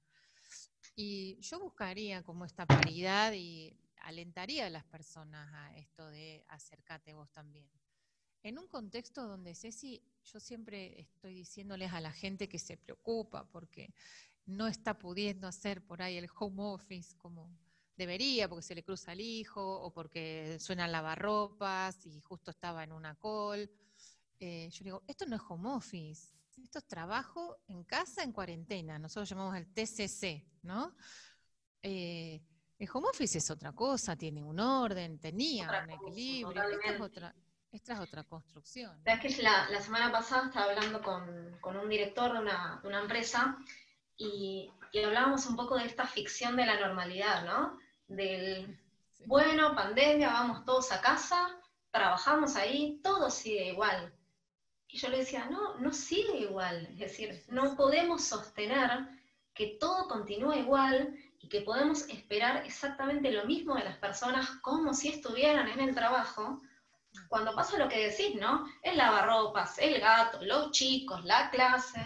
Y 0.96 1.38
yo 1.42 1.60
buscaría 1.60 2.24
como 2.24 2.46
esta 2.46 2.66
paridad 2.66 3.34
y 3.34 3.76
alentaría 4.02 4.68
a 4.68 4.70
las 4.70 4.84
personas 4.84 5.54
a 5.54 5.76
esto 5.78 6.08
de 6.10 6.44
acércate 6.48 7.14
vos 7.14 7.32
también. 7.32 7.70
En 8.44 8.58
un 8.58 8.68
contexto 8.68 9.28
donde 9.28 9.54
Ceci, 9.54 10.02
yo 10.24 10.40
siempre 10.40 11.00
estoy 11.00 11.36
diciéndoles 11.36 11.94
a 11.94 12.02
la 12.02 12.12
gente 12.12 12.50
que 12.50 12.60
se 12.60 12.78
preocupa 12.78 13.48
porque 13.50 13.94
no 14.46 14.68
está 14.68 14.98
pudiendo 14.98 15.48
hacer 15.48 15.86
por 15.86 16.02
ahí 16.02 16.18
el 16.18 16.30
home 16.40 16.64
office 16.64 17.16
como 17.18 17.50
debería, 17.96 18.50
porque 18.50 18.64
se 18.64 18.76
le 18.76 18.84
cruza 18.84 19.14
el 19.14 19.22
hijo 19.22 19.62
o 19.62 19.94
porque 19.94 20.58
suena 20.60 20.88
lavarropas 20.88 22.06
y 22.06 22.20
justo 22.22 22.52
estaba 22.52 22.84
en 22.84 22.92
una 22.92 23.16
call. 23.16 23.70
Eh, 24.40 24.70
yo 24.72 24.84
digo, 24.84 25.04
esto 25.08 25.26
no 25.28 25.36
es 25.36 25.42
home 25.48 25.70
office, 25.70 26.34
esto 26.64 26.80
es 26.80 26.88
trabajo 26.88 27.60
en 27.68 27.84
casa 27.84 28.24
en 28.24 28.32
cuarentena, 28.32 28.98
nosotros 28.98 29.30
llamamos 29.30 29.56
el 29.56 29.68
TCC, 29.72 30.44
¿no? 30.64 30.96
Eh, 31.84 32.42
el 32.82 32.90
home 32.92 33.10
office 33.10 33.38
es 33.38 33.52
otra 33.52 33.74
cosa, 33.74 34.16
tiene 34.16 34.42
un 34.42 34.60
orden, 34.60 35.20
tenía 35.20 35.84
un 35.84 35.92
equilibrio, 35.92 36.64
esta 36.64 36.90
es, 36.96 37.00
otra, 37.00 37.36
esta 37.72 37.94
es 37.94 38.00
otra 38.00 38.24
construcción. 38.24 39.04
que 39.04 39.44
la, 39.44 39.70
la, 39.70 39.80
semana 39.80 40.12
pasada 40.12 40.48
estaba 40.48 40.72
hablando 40.72 41.00
con, 41.04 41.60
con 41.62 41.78
un 41.78 41.88
director 41.88 42.34
de 42.34 42.40
una, 42.40 42.80
de 42.82 42.88
una 42.88 43.02
empresa 43.02 43.56
y, 44.18 44.72
y, 44.92 45.04
hablábamos 45.04 45.46
un 45.46 45.56
poco 45.56 45.78
de 45.78 45.86
esta 45.86 46.08
ficción 46.08 46.56
de 46.56 46.66
la 46.66 46.80
normalidad, 46.80 47.46
¿no? 47.46 47.78
Del, 48.08 48.80
bueno, 49.28 49.76
pandemia, 49.76 50.30
vamos 50.30 50.66
todos 50.66 50.92
a 50.92 51.02
casa, 51.02 51.56
trabajamos 51.92 52.56
ahí, 52.56 53.00
todo 53.04 53.30
sigue 53.30 53.68
igual. 53.68 54.12
Y 54.88 54.98
yo 54.98 55.08
le 55.10 55.20
decía, 55.20 55.46
no, 55.52 55.78
no 55.78 55.94
sigue 55.94 56.40
igual. 56.40 56.88
Es 56.94 56.98
decir, 56.98 57.44
no 57.48 57.76
podemos 57.76 58.24
sostener 58.24 59.08
que 59.54 59.78
todo 59.80 60.08
continúa 60.08 60.58
igual 60.58 61.16
y 61.42 61.50
que 61.50 61.62
podemos 61.62 62.08
esperar 62.10 62.66
exactamente 62.66 63.32
lo 63.32 63.46
mismo 63.46 63.76
de 63.76 63.84
las 63.84 63.98
personas 63.98 64.50
como 64.62 64.94
si 64.94 65.10
estuvieran 65.10 65.68
en 65.68 65.80
el 65.80 65.96
trabajo, 65.96 66.62
cuando 67.28 67.56
pasa 67.56 67.78
lo 67.78 67.90
que 67.90 68.10
decís, 68.10 68.36
¿no? 68.40 68.66
El 68.84 68.98
lavarropas, 68.98 69.78
el 69.80 70.00
gato, 70.00 70.44
los 70.44 70.72
chicos, 70.72 71.26
la 71.26 71.50
clase, 71.50 72.02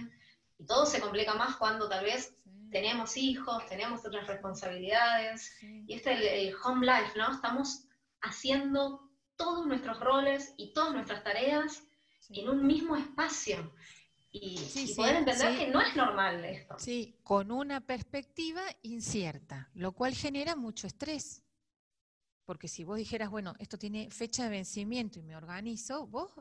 y 0.57 0.65
todo 0.65 0.85
se 0.85 1.01
complica 1.01 1.33
más 1.33 1.57
cuando 1.57 1.87
tal 1.89 2.03
vez 2.05 2.35
tenemos 2.71 3.15
hijos, 3.17 3.65
tenemos 3.67 4.05
otras 4.05 4.27
responsabilidades, 4.27 5.51
y 5.61 5.93
este 5.93 6.13
es 6.13 6.49
el, 6.49 6.55
home 6.63 6.85
life, 6.85 7.17
¿no? 7.17 7.31
Estamos 7.31 7.85
haciendo 8.21 9.09
todos 9.35 9.65
nuestros 9.65 9.99
roles 9.99 10.53
y 10.57 10.73
todas 10.73 10.93
nuestras 10.93 11.23
tareas 11.23 11.83
en 12.29 12.49
un 12.49 12.65
mismo 12.65 12.95
espacio. 12.95 13.71
Y, 14.37 14.93
poder 14.95 15.15
entender 15.15 15.57
que 15.57 15.67
no 15.67 15.81
es 15.81 15.95
normal 15.95 16.43
esto. 16.43 16.75
Sí, 16.77 17.17
con 17.23 17.51
una 17.51 17.79
perspectiva 17.79 18.61
incierta, 18.81 19.69
lo 19.73 19.93
cual 19.93 20.13
genera 20.13 20.55
mucho 20.57 20.87
estrés. 20.87 21.41
Porque 22.43 22.67
si 22.67 22.83
vos 22.83 22.97
dijeras, 22.97 23.29
bueno, 23.29 23.55
esto 23.59 23.77
tiene 23.77 24.11
fecha 24.11 24.43
de 24.43 24.49
vencimiento 24.49 25.19
y 25.19 25.23
me 25.23 25.37
organizo, 25.37 26.05
vos 26.07 26.31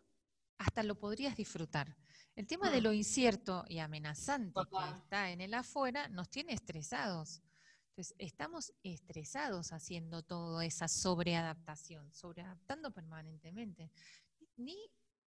hasta 0.59 0.83
lo 0.83 0.97
podrías 0.97 1.37
disfrutar. 1.37 1.97
El 2.35 2.49
tema 2.49 2.69
de 2.69 2.81
mm. 2.81 2.85
lo 2.85 2.93
incierto 2.93 3.65
y 3.69 3.79
amenazante 3.79 4.61
que 4.69 4.99
está 4.99 5.31
en 5.31 5.41
el 5.41 5.55
afuera 5.55 6.09
nos 6.09 6.29
tiene 6.29 6.53
estresados. 6.53 7.43
Entonces, 7.91 8.17
estamos 8.19 8.73
estresados 8.83 9.73
haciendo 9.73 10.23
toda 10.25 10.65
esa 10.65 10.89
sobreadaptación, 10.89 12.13
sobreadaptando 12.13 12.91
permanentemente. 12.91 13.93
Ni 14.57 14.77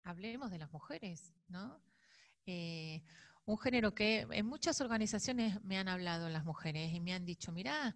hablemos 0.03 0.51
de 0.51 0.57
las 0.57 0.71
mujeres, 0.73 1.33
¿no? 1.47 1.81
Eh, 2.47 3.03
un 3.45 3.57
género 3.57 3.93
que 3.93 4.27
en 4.31 4.45
muchas 4.45 4.81
organizaciones 4.81 5.63
me 5.63 5.77
han 5.77 5.87
hablado 5.87 6.27
las 6.29 6.43
mujeres 6.43 6.91
y 6.93 6.99
me 6.99 7.13
han 7.13 7.25
dicho, 7.25 7.51
mira, 7.51 7.95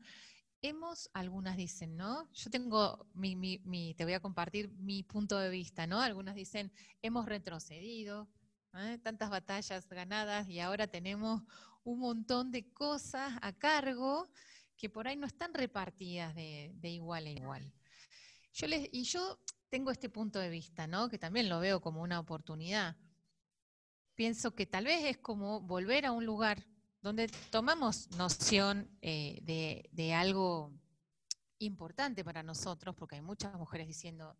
hemos, 0.61 1.09
algunas 1.13 1.57
dicen, 1.57 1.97
¿no? 1.97 2.31
Yo 2.33 2.49
tengo 2.49 3.07
mi, 3.13 3.95
te 3.95 4.03
voy 4.03 4.13
a 4.13 4.19
compartir 4.19 4.69
mi 4.69 5.03
punto 5.03 5.39
de 5.39 5.49
vista, 5.49 5.87
¿no? 5.87 5.99
Algunas 5.99 6.35
dicen, 6.35 6.71
hemos 7.01 7.25
retrocedido, 7.25 8.29
¿eh? 8.75 8.99
tantas 9.03 9.29
batallas 9.29 9.87
ganadas 9.89 10.47
y 10.47 10.59
ahora 10.59 10.87
tenemos 10.87 11.41
un 11.83 11.99
montón 11.99 12.51
de 12.51 12.71
cosas 12.71 13.33
a 13.41 13.53
cargo 13.53 14.29
que 14.77 14.89
por 14.89 15.07
ahí 15.07 15.15
no 15.15 15.27
están 15.27 15.53
repartidas 15.53 16.35
de, 16.35 16.73
igual 16.83 17.25
a 17.25 17.29
igual. 17.29 17.73
Yo 18.53 18.67
les, 18.67 18.89
y 18.91 19.03
yo 19.03 19.39
tengo 19.69 19.91
este 19.91 20.09
punto 20.09 20.39
de 20.39 20.49
vista, 20.49 20.87
¿no? 20.87 21.09
Que 21.09 21.17
también 21.17 21.49
lo 21.49 21.59
veo 21.59 21.81
como 21.81 22.01
una 22.01 22.19
oportunidad. 22.19 22.95
Pienso 24.15 24.53
que 24.53 24.65
tal 24.65 24.85
vez 24.85 25.03
es 25.05 25.17
como 25.17 25.61
volver 25.61 26.05
a 26.05 26.11
un 26.11 26.25
lugar 26.25 26.65
donde 27.01 27.27
tomamos 27.49 28.11
noción 28.11 28.89
eh, 29.01 29.39
de, 29.91 30.13
algo 30.13 30.71
importante 31.57 32.23
para 32.23 32.43
nosotros, 32.43 32.95
porque 32.95 33.15
hay 33.15 33.21
muchas 33.21 33.53
mujeres 33.55 33.87
diciendo, 33.87 34.37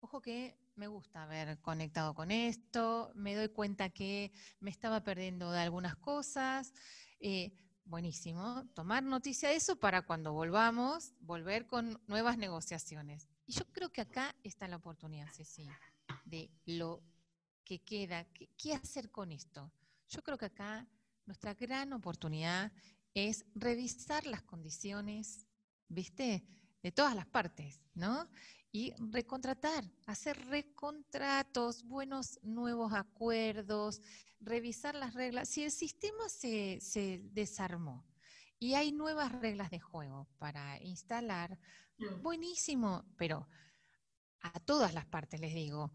ojo 0.00 0.20
que 0.20 0.58
me 0.74 0.86
gusta 0.86 1.24
haber 1.24 1.58
conectado 1.60 2.14
con 2.14 2.30
esto, 2.30 3.12
me 3.14 3.34
doy 3.34 3.48
cuenta 3.48 3.90
que 3.90 4.32
me 4.60 4.70
estaba 4.70 5.02
perdiendo 5.02 5.50
de 5.50 5.60
algunas 5.60 5.96
cosas. 5.96 6.72
Eh, 7.20 7.52
buenísimo, 7.84 8.66
tomar 8.74 9.02
noticia 9.02 9.50
de 9.50 9.56
eso 9.56 9.76
para 9.76 10.02
cuando 10.02 10.32
volvamos, 10.32 11.12
volver 11.20 11.66
con 11.66 12.00
nuevas 12.06 12.36
negociaciones. 12.36 13.28
Y 13.46 13.52
yo 13.52 13.64
creo 13.72 13.90
que 13.90 14.00
acá 14.00 14.34
está 14.42 14.66
la 14.66 14.76
oportunidad, 14.76 15.30
Ceci, 15.32 15.68
de 16.24 16.50
lo 16.64 17.02
que 17.66 17.80
queda, 17.80 18.24
qué 18.56 18.74
hacer 18.74 19.10
con 19.10 19.32
esto. 19.32 19.72
Yo 20.08 20.22
creo 20.22 20.38
que 20.38 20.46
acá 20.46 20.88
nuestra 21.26 21.52
gran 21.52 21.92
oportunidad 21.92 22.72
es 23.12 23.44
revisar 23.54 24.24
las 24.24 24.42
condiciones, 24.42 25.44
¿viste? 25.88 26.46
De 26.80 26.92
todas 26.92 27.16
las 27.16 27.26
partes, 27.26 27.82
¿no? 27.94 28.30
Y 28.70 28.94
recontratar, 29.10 29.84
hacer 30.06 30.38
recontratos, 30.46 31.82
buenos 31.82 32.38
nuevos 32.44 32.92
acuerdos, 32.92 34.00
revisar 34.38 34.94
las 34.94 35.14
reglas. 35.14 35.48
Si 35.48 35.64
el 35.64 35.72
sistema 35.72 36.28
se, 36.28 36.78
se 36.80 37.20
desarmó 37.32 38.06
y 38.60 38.74
hay 38.74 38.92
nuevas 38.92 39.32
reglas 39.32 39.70
de 39.70 39.80
juego 39.80 40.28
para 40.38 40.80
instalar, 40.82 41.58
mm. 41.98 42.22
buenísimo, 42.22 43.04
pero 43.16 43.48
a 44.40 44.60
todas 44.60 44.94
las 44.94 45.06
partes 45.06 45.40
les 45.40 45.54
digo, 45.54 45.92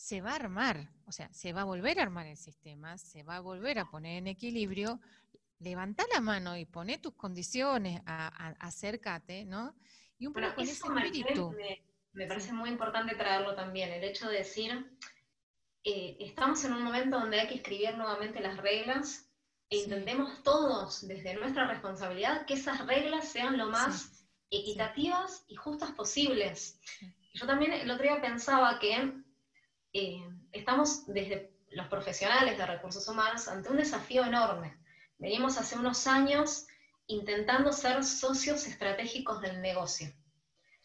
se 0.00 0.22
va 0.22 0.32
a 0.32 0.36
armar, 0.36 0.88
o 1.04 1.12
sea, 1.12 1.30
se 1.32 1.52
va 1.52 1.60
a 1.60 1.64
volver 1.64 2.00
a 2.00 2.02
armar 2.02 2.26
el 2.26 2.38
sistema, 2.38 2.96
se 2.96 3.22
va 3.22 3.36
a 3.36 3.40
volver 3.40 3.78
a 3.78 3.90
poner 3.90 4.16
en 4.16 4.28
equilibrio, 4.28 4.98
levanta 5.58 6.06
la 6.12 6.20
mano 6.20 6.56
y 6.56 6.64
pone 6.64 6.98
tus 6.98 7.14
condiciones, 7.14 8.00
acércate, 8.06 9.44
¿no? 9.44 9.76
Y 10.18 10.26
un 10.26 10.32
poco 10.32 10.54
con 10.54 10.64
ese 10.64 10.72
espíritu. 10.72 11.54
Me, 12.14 12.26
parece 12.26 12.52
muy 12.52 12.70
importante 12.70 13.14
traerlo 13.14 13.54
también, 13.54 13.90
el 13.90 14.02
hecho 14.02 14.28
de 14.28 14.38
decir, 14.38 14.90
eh, 15.84 16.16
estamos 16.18 16.64
en 16.64 16.72
un 16.72 16.82
momento 16.82 17.20
donde 17.20 17.38
hay 17.38 17.48
que 17.48 17.56
escribir 17.56 17.94
nuevamente 17.96 18.40
las 18.40 18.56
reglas 18.56 19.30
e 19.68 19.76
intentemos 19.76 20.42
todos, 20.42 21.06
desde 21.06 21.34
nuestra 21.34 21.66
responsabilidad, 21.68 22.46
que 22.46 22.54
esas 22.54 22.86
reglas 22.86 23.28
sean 23.28 23.58
lo 23.58 23.66
más 23.66 24.26
equitativas 24.50 25.44
y 25.46 25.56
justas 25.56 25.92
posibles. 25.92 26.80
Yo 27.34 27.46
también 27.46 27.74
el 27.74 27.90
otro 27.90 28.02
día 28.04 28.20
pensaba 28.20 28.78
que 28.80 29.12
eh, 29.92 30.22
estamos 30.52 31.06
desde 31.06 31.52
los 31.70 31.88
profesionales 31.88 32.58
de 32.58 32.66
recursos 32.66 33.06
humanos 33.08 33.48
ante 33.48 33.70
un 33.70 33.76
desafío 33.76 34.24
enorme. 34.24 34.78
Venimos 35.18 35.58
hace 35.58 35.76
unos 35.76 36.06
años 36.06 36.66
intentando 37.06 37.72
ser 37.72 38.04
socios 38.04 38.66
estratégicos 38.66 39.40
del 39.40 39.60
negocio. 39.60 40.12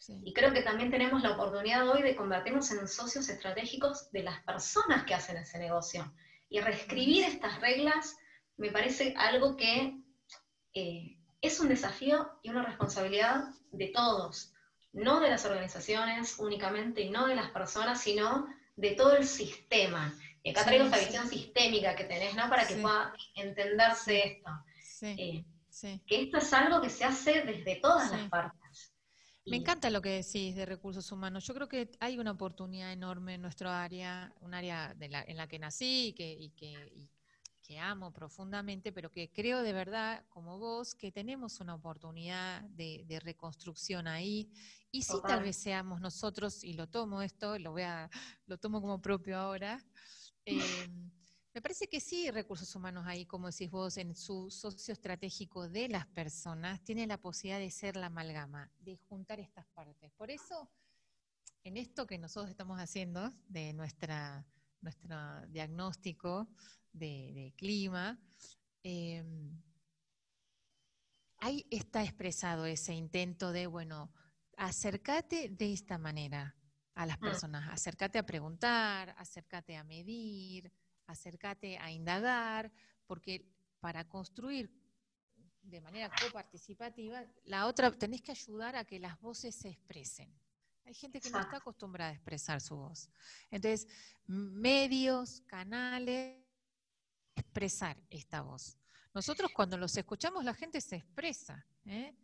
Y 0.08 0.32
creo 0.34 0.52
que 0.52 0.62
también 0.62 0.90
tenemos 0.90 1.22
la 1.22 1.32
oportunidad 1.32 1.88
hoy 1.88 2.02
de 2.02 2.14
convertirnos 2.14 2.70
en 2.70 2.86
socios 2.86 3.28
estratégicos 3.28 4.10
de 4.12 4.22
las 4.22 4.42
personas 4.44 5.04
que 5.04 5.14
hacen 5.14 5.36
ese 5.36 5.58
negocio. 5.58 6.12
Y 6.48 6.60
reescribir 6.60 7.24
estas 7.24 7.60
reglas 7.60 8.16
me 8.56 8.70
parece 8.70 9.14
algo 9.16 9.56
que 9.56 9.98
eh, 10.74 11.18
es 11.40 11.60
un 11.60 11.68
desafío 11.68 12.38
y 12.42 12.50
una 12.50 12.64
responsabilidad 12.64 13.48
de 13.72 13.88
todos, 13.88 14.52
no 14.92 15.20
de 15.20 15.30
las 15.30 15.44
organizaciones 15.44 16.38
únicamente 16.38 17.02
y 17.02 17.10
no 17.10 17.26
de 17.26 17.34
las 17.34 17.50
personas, 17.50 18.00
sino 18.00 18.46
de 18.76 18.90
todo 18.92 19.16
el 19.16 19.26
sistema. 19.26 20.14
Y 20.42 20.50
acá 20.50 20.64
traigo 20.64 20.84
esta 20.84 20.98
visión 20.98 21.28
sistémica 21.28 21.96
que 21.96 22.04
tenés, 22.04 22.34
¿no? 22.36 22.48
Para 22.48 22.66
que 22.66 22.76
pueda 22.76 23.12
entenderse 23.34 24.36
esto. 24.36 24.50
Eh, 25.02 25.44
que 26.06 26.22
esto 26.22 26.38
es 26.38 26.52
algo 26.52 26.80
que 26.80 26.88
se 26.88 27.04
hace 27.04 27.42
desde 27.42 27.76
todas 27.76 28.10
las 28.10 28.28
partes. 28.28 28.92
Me 29.44 29.56
encanta 29.56 29.90
lo 29.90 30.02
que 30.02 30.10
decís 30.10 30.56
de 30.56 30.66
recursos 30.66 31.10
humanos. 31.12 31.46
Yo 31.46 31.54
creo 31.54 31.68
que 31.68 31.90
hay 32.00 32.18
una 32.18 32.32
oportunidad 32.32 32.92
enorme 32.92 33.34
en 33.34 33.42
nuestro 33.42 33.70
área, 33.70 34.32
un 34.40 34.54
área 34.54 34.94
en 34.98 35.36
la 35.36 35.46
que 35.46 35.58
nací 35.58 36.08
y 36.08 36.12
que, 36.14 36.50
que, 36.56 37.08
amo 37.74 38.12
profundamente, 38.12 38.92
pero 38.92 39.10
que 39.10 39.32
creo 39.32 39.62
de 39.62 39.72
verdad, 39.72 40.24
como 40.28 40.58
vos, 40.58 40.94
que 40.94 41.10
tenemos 41.10 41.60
una 41.60 41.74
oportunidad 41.74 42.62
de 42.62 43.20
reconstrucción 43.22 44.06
ahí 44.06 44.50
y 44.96 45.02
si 45.02 45.20
tal 45.20 45.42
vez 45.42 45.56
seamos 45.56 46.00
nosotros, 46.00 46.64
y 46.64 46.72
lo 46.72 46.88
tomo 46.88 47.20
esto, 47.20 47.58
lo, 47.58 47.72
voy 47.72 47.82
a, 47.82 48.08
lo 48.46 48.56
tomo 48.56 48.80
como 48.80 48.98
propio 49.00 49.36
ahora, 49.36 49.84
em, 50.46 51.10
me 51.52 51.60
parece 51.60 51.86
que 51.86 52.00
sí, 52.00 52.30
recursos 52.30 52.74
humanos 52.74 53.04
ahí, 53.06 53.26
como 53.26 53.50
decís 53.50 53.70
vos, 53.70 53.98
en 53.98 54.14
su 54.14 54.50
socio 54.50 54.92
estratégico 54.92 55.68
de 55.68 55.88
las 55.88 56.06
personas, 56.06 56.82
tiene 56.82 57.06
la 57.06 57.20
posibilidad 57.20 57.58
de 57.58 57.70
ser 57.70 57.96
la 57.96 58.06
amalgama, 58.06 58.70
de 58.78 58.96
juntar 58.96 59.38
estas 59.38 59.66
partes. 59.66 60.10
Por 60.12 60.30
eso, 60.30 60.70
en 61.62 61.76
esto 61.76 62.06
que 62.06 62.16
nosotros 62.16 62.48
estamos 62.48 62.78
haciendo, 62.80 63.30
de 63.48 63.74
nuestra, 63.74 64.46
nuestro 64.80 65.46
diagnóstico 65.48 66.48
de, 66.96 67.52
clima, 67.56 68.18
em, 68.82 69.60
ahí 71.38 71.66
está 71.70 72.02
expresado 72.02 72.66
ese 72.66 72.94
intento 72.94 73.52
de, 73.52 73.66
bueno, 73.66 74.12
acércate 74.56 75.48
de 75.50 75.72
esta 75.72 75.98
manera 75.98 76.56
a 76.94 77.06
las 77.06 77.18
mm. 77.18 77.24
personas, 77.24 77.68
acércate 77.72 78.18
a 78.18 78.26
preguntar, 78.26 79.14
acércate 79.18 79.76
a 79.76 79.84
medir, 79.84 80.72
acércate 81.06 81.78
a 81.78 81.90
indagar, 81.90 82.72
porque 83.06 83.46
para 83.80 84.08
construir 84.08 84.70
de 85.62 85.80
manera 85.80 86.10
coparticipativa, 86.20 87.24
la 87.44 87.66
otra 87.66 87.90
tenés 87.90 88.22
que 88.22 88.32
ayudar 88.32 88.76
a 88.76 88.84
que 88.84 88.98
las 88.98 89.20
voces 89.20 89.54
se 89.54 89.68
expresen. 89.68 90.32
Hay 90.84 90.94
gente 90.94 91.20
que 91.20 91.30
no 91.30 91.40
está 91.40 91.56
acostumbrada 91.56 92.10
a 92.12 92.14
expresar 92.14 92.60
su 92.60 92.76
voz. 92.76 93.10
Entonces, 93.50 93.88
medios, 94.26 95.40
canales, 95.42 96.45
expresar 97.56 97.96
esta 98.10 98.42
voz. 98.42 98.76
Nosotros 99.14 99.50
cuando 99.54 99.78
los 99.78 99.96
escuchamos, 99.96 100.44
la 100.44 100.52
gente 100.52 100.78
se 100.82 100.96
expresa. 100.96 101.64
¿eh? 101.86 102.14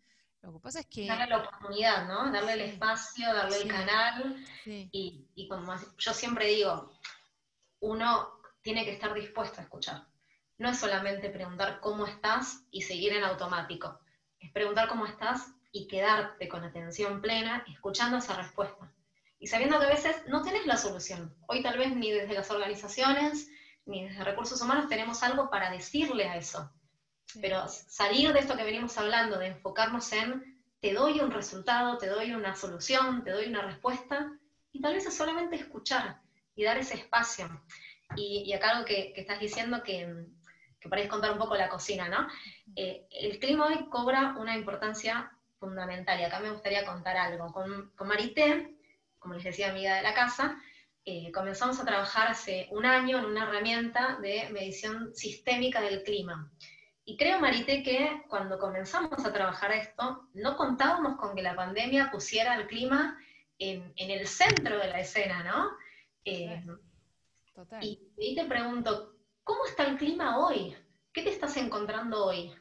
Lo 0.43 0.53
que 0.53 0.61
pasa 0.61 0.81
es 0.81 0.87
que... 0.87 1.07
Darle 1.07 1.27
la 1.27 1.39
oportunidad, 1.39 2.07
¿no? 2.07 2.31
Darle 2.31 2.53
el 2.53 2.61
espacio, 2.61 3.33
darle 3.33 3.63
el 3.63 3.69
canal. 3.69 4.45
Y, 4.67 5.49
como 5.49 5.75
yo 5.97 6.13
siempre 6.13 6.49
digo, 6.49 6.93
uno 7.81 8.29
tiene 8.61 8.85
que 8.85 8.93
estar 8.93 9.15
dispuesto 9.15 9.61
a 9.61 9.65
escuchar. 9.65 10.07
No 10.59 10.69
es 10.69 10.79
solamente 10.79 11.31
preguntar 11.31 11.81
cómo 11.81 12.07
estás 12.07 12.67
y 12.71 12.83
seguir 12.83 13.15
en 13.15 13.25
automático. 13.25 14.01
Es 14.39 14.53
preguntar 14.53 14.87
cómo 14.87 15.07
estás 15.07 15.47
y 15.73 15.89
quedarte 15.89 16.47
con 16.47 16.63
atención 16.63 17.23
plena 17.23 17.65
escuchando 17.67 18.19
esa 18.19 18.37
respuesta. 18.37 18.93
y 19.39 19.47
sabiendo 19.47 19.81
que 19.81 19.87
a 19.87 19.89
veces 19.89 20.15
no 20.29 20.43
tenés 20.43 20.67
la 20.67 20.77
solución. 20.77 21.35
Hoy 21.49 21.63
tal 21.63 21.79
vez 21.79 21.97
ni 21.97 22.13
desde 22.13 22.35
las 22.35 22.51
organizaciones, 22.51 23.49
ni 23.87 24.07
desde 24.07 24.25
recursos 24.25 24.61
humanos 24.61 24.89
tenemos 24.89 25.23
algo 25.23 25.51
para 25.51 25.71
decirle 25.71 26.29
a 26.29 26.37
eso. 26.37 26.71
Pero 27.41 27.67
salir 27.69 28.33
de 28.33 28.41
esto 28.41 28.57
que 28.57 28.65
venimos 28.65 28.97
hablando, 28.99 29.39
de 29.39 29.49
enfocarnos 29.49 30.13
en 30.13 30.61
te 30.81 30.93
doy 30.93 31.21
un 31.21 31.31
resultado, 31.31 31.97
te 31.97 32.09
doy 32.09 32.33
una 32.33 32.55
solución, 32.55 33.23
te 33.23 33.31
doy 33.31 33.47
una 33.47 33.63
respuesta, 33.63 34.33
y 34.73 34.81
tal 34.81 34.95
vez 34.95 35.07
es 35.07 35.17
solamente 35.17 35.57
escuchar 35.57 36.21
y 36.57 36.65
dar 36.65 36.77
ese 36.77 36.95
espacio. 36.95 37.49
Y, 38.17 38.53
acá 38.53 38.71
algo 38.71 38.85
que, 38.85 39.13
estás 39.17 39.41
diciendo 39.41 39.83
que, 39.83 40.27
que 40.81 40.89
paréis 40.89 41.09
contar 41.09 41.31
un 41.31 41.39
poco 41.39 41.57
la 41.57 41.69
cocina, 41.69 42.09
¿no? 42.09 42.27
Eh, 42.75 43.07
el 43.11 43.39
clima 43.39 43.67
hoy 43.67 43.89
cobra 43.89 44.35
una 44.39 44.57
importancia 44.57 45.31
fundamental, 45.59 46.21
y 46.21 46.25
acá 46.25 46.41
me 46.41 46.51
gustaría 46.51 46.85
contar 46.85 47.17
algo. 47.17 47.53
Con, 47.53 47.93
con 47.95 48.09
Marité, 48.09 48.77
como 49.19 49.35
les 49.35 49.45
decía, 49.45 49.71
amiga 49.71 49.95
de 49.95 50.03
la 50.03 50.15
casa, 50.15 50.61
eh, 51.05 51.33
comenzamos 51.33 51.81
a 51.81 51.85
trabajar 51.85 52.29
hace 52.29 52.69
un 52.71 52.87
año 52.87 53.19
en 53.19 53.25
una 53.25 53.45
herramienta 53.45 54.19
de 54.21 54.49
medición 54.51 55.15
sistémica 55.15 55.81
del 55.81 56.03
clima. 56.05 56.53
Y 57.05 57.17
creo, 57.17 57.41
Marité, 57.41 57.83
que 57.83 58.23
cuando 58.29 58.59
comenzamos 58.59 59.25
a 59.25 59.33
trabajar 59.33 59.73
esto, 59.73 60.29
no 60.35 60.57
contábamos 60.57 61.19
con 61.19 61.35
que 61.35 61.43
la 61.43 61.57
pandemia 61.57 62.11
pusiera 62.13 62.55
el 62.55 62.69
clima 62.69 63.19
en, 63.59 63.93
el 63.97 64.27
centro 64.29 64.79
de 64.79 64.89
la 64.89 65.01
escena, 65.01 65.43
¿no? 65.43 65.71
Eh, 66.25 66.65
Total. 67.55 67.83
Y, 67.85 68.13
y, 68.17 68.35
te 68.37 68.45
pregunto, 68.45 69.17
¿cómo 69.43 69.67
está 69.67 69.85
el 69.85 69.99
clima 69.99 70.39
hoy? 70.39 70.75
¿Qué 71.13 71.23
te 71.23 71.31
estás 71.31 71.57
encontrando 71.57 72.27
hoy? 72.27 72.55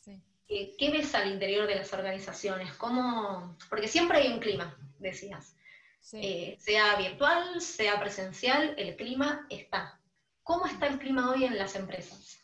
Sí. 0.00 0.22
¿Qué, 0.46 0.90
ves 0.90 1.14
al 1.14 1.30
interior 1.30 1.66
de 1.66 1.76
las 1.76 1.92
organizaciones? 1.92 2.72
¿Cómo? 2.74 3.56
Porque 3.68 3.86
siempre 3.86 4.18
hay 4.18 4.32
un 4.32 4.40
clima, 4.40 4.76
decías. 4.98 5.57
Eh, 6.12 6.56
sea 6.58 6.96
virtual, 6.96 7.60
sea 7.60 8.00
presencial, 8.00 8.74
el 8.78 8.96
clima 8.96 9.46
está. 9.50 10.00
¿Cómo 10.42 10.66
está 10.66 10.86
el 10.86 10.98
clima 10.98 11.30
hoy 11.30 11.44
en 11.44 11.58
las 11.58 11.74
empresas? 11.74 12.38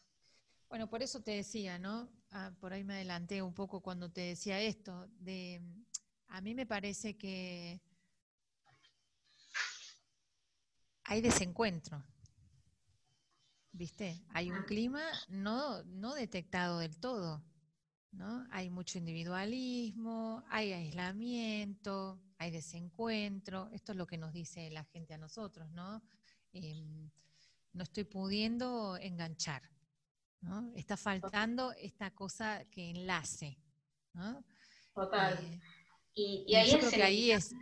Bueno, 0.69 0.91
por 0.91 1.03
eso 1.03 1.23
te 1.23 1.33
decía, 1.33 1.79
¿no? 1.79 2.11
Ah, 2.31 2.53
por 2.61 2.73
ahí 2.73 2.85
me 2.85 2.95
adelanté 2.95 3.43
un 3.43 3.55
poco 3.55 3.81
cuando 3.81 4.11
te 4.11 4.21
decía 4.23 4.61
esto, 4.61 5.07
de 5.21 5.63
a 6.29 6.41
mí 6.41 6.55
me 6.55 6.67
parece 6.67 7.17
que 7.17 7.81
hay 11.05 11.21
desencuentro, 11.21 12.05
¿viste? 13.73 14.21
Hay 14.31 14.51
un 14.51 14.65
clima 14.65 15.03
no, 15.29 15.83
no 15.85 16.15
detectado 16.15 16.81
del 16.81 16.99
todo, 16.99 17.43
¿no? 18.17 18.47
Hay 18.51 18.71
mucho 18.71 18.99
individualismo, 18.99 20.45
hay 20.49 20.73
aislamiento, 20.73 22.21
hay 22.39 22.51
desencuentro, 22.51 23.69
esto 23.73 23.93
es 23.93 23.99
lo 23.99 24.07
que 24.07 24.19
nos 24.19 24.33
dice 24.33 24.71
la 24.71 24.85
gente 24.85 25.15
a 25.15 25.19
nosotros, 25.19 25.71
¿no? 25.71 26.03
Em, 26.53 27.11
no 27.73 27.83
estoy 27.83 28.05
pudiendo 28.05 28.97
enganchar. 28.97 29.63
¿no? 30.41 30.73
Está 30.77 30.97
faltando 30.97 31.73
esta 31.73 32.11
cosa 32.11 32.65
que 32.71 32.91
enlace. 32.91 33.59
¿no? 34.13 34.45
Total. 34.95 35.39
Eh, 35.43 35.61
y, 36.15 36.55
ahí, 36.55 36.71
es, 36.71 36.93
ahí 36.95 37.31
es... 37.33 37.55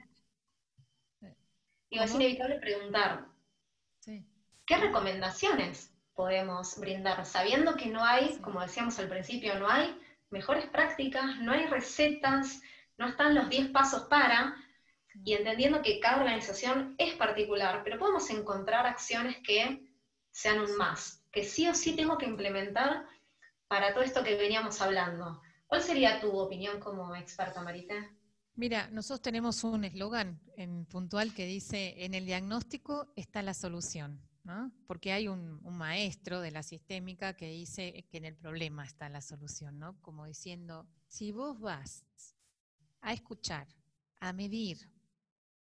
Digo, 1.91 2.05
es 2.05 2.15
inevitable 2.15 2.59
preguntar, 2.59 3.27
¿qué 4.05 4.77
recomendaciones 4.77 5.93
podemos 6.15 6.79
brindar? 6.79 7.25
Sabiendo 7.25 7.77
que 7.77 7.87
no 7.87 8.05
hay, 8.05 8.39
como 8.39 8.61
decíamos 8.61 8.99
al 8.99 9.09
principio, 9.09 9.59
no 9.59 9.69
hay 9.69 9.99
mejores 10.33 10.67
prácticas, 10.67 11.39
no 11.41 11.53
hay 11.53 11.67
recetas, 11.67 12.61
no 12.99 13.09
están 13.09 13.35
los 13.35 13.49
10 13.49 13.69
pasos 13.69 14.03
para, 14.09 14.57
y 15.25 15.35
entendiendo 15.35 15.83
que 15.83 16.01
cada 16.01 16.19
organización 16.19 16.95
es 16.99 17.15
particular, 17.15 17.83
pero 17.85 17.99
podemos 17.99 18.29
encontrar 18.31 18.87
acciones 18.87 19.37
que 19.45 19.87
sean 20.31 20.61
un 20.61 20.77
más 20.77 21.23
que 21.33 21.45
sí 21.45 21.67
o 21.67 21.75
sí 21.75 21.97
tengo 21.97 22.19
que 22.19 22.27
implementar 22.27 23.07
para 23.67 23.95
todo 23.95 24.05
esto 24.05 24.23
que 24.23 24.37
veníamos 24.37 24.81
hablando. 24.81 25.41
¿Cuál 25.67 25.83
sería 25.83 26.21
tu 26.21 26.31
opinión 26.39 26.79
como 26.79 27.17
experta, 27.17 27.63
Marita? 27.63 27.95
Mira, 28.55 28.89
nosotros 28.89 29.23
tenemos 29.23 29.65
un 29.65 29.85
eslogan 29.85 30.39
en 30.57 30.85
puntual 30.85 31.33
que 31.35 31.47
dice, 31.47 32.05
en 32.05 32.13
el 32.13 32.27
diagnóstico 32.27 33.11
está 33.17 33.41
la 33.41 33.55
solución, 33.55 34.21
¿no? 34.45 34.73
Porque 34.87 35.13
hay 35.13 35.29
un, 35.29 35.61
maestro 35.63 36.41
de 36.41 36.51
la 36.51 36.63
sistémica 36.63 37.35
que 37.35 37.49
dice 37.49 38.07
que 38.11 38.19
en 38.19 38.25
el 38.25 38.37
problema 38.37 38.85
está 38.85 39.09
la 39.09 39.21
solución, 39.21 39.79
¿no? 39.79 40.01
Como 40.01 40.27
diciendo, 40.27 40.87
si 41.09 41.33
vos 41.33 41.61
vas 41.61 42.05
a 43.01 43.13
escuchar, 43.13 43.69
a 44.21 44.33
medir, 44.33 44.79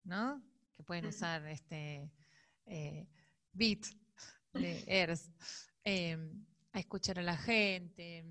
¿no? 0.03 0.43
Que 0.75 0.83
pueden 0.83 1.07
usar 1.07 1.45
este 1.47 2.11
eh, 2.65 3.07
bit 3.51 3.85
de 4.53 4.83
ERS, 4.87 5.29
em, 5.83 6.45
a 6.71 6.79
escuchar 6.79 7.19
a 7.19 7.23
la 7.23 7.37
gente, 7.37 8.25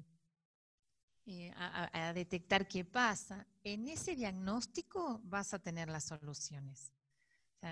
eh, 1.29 1.53
a, 1.57 2.13
detectar 2.13 2.69
qué 2.69 2.85
pasa, 2.85 3.47
en 3.65 3.89
ese 3.89 4.15
diagnóstico 4.15 5.21
vas 5.25 5.55
a 5.55 5.59
tener 5.59 5.89
las 5.89 6.05
soluciones. 6.05 6.93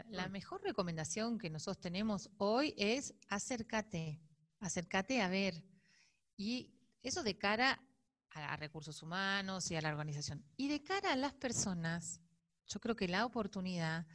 La 0.09 0.29
mejor 0.29 0.62
recomendación 0.62 1.38
que 1.38 1.51
nosotros 1.51 1.81
tenemos 1.81 2.31
hoy 2.38 2.75
es 2.77 3.14
acércate, 3.29 4.20
acércate 4.61 5.20
a 5.20 5.29
ver. 5.29 5.62
Y 6.37 6.75
eso 7.03 7.23
de 7.23 7.37
cara 7.38 7.81
a, 8.31 8.53
a 8.53 8.57
recursos 8.57 9.03
humanos 9.03 9.70
y 9.70 9.77
a 9.77 9.81
la 9.81 9.90
organización. 9.90 10.44
Y 10.57 10.68
de 10.68 10.83
cara 10.83 11.12
a 11.12 11.16
las 11.16 11.35
personas, 11.35 12.20
yo 12.66 12.81
creo 12.81 12.97
que 12.97 13.09
la 13.09 13.25
oportunidad 13.25 14.07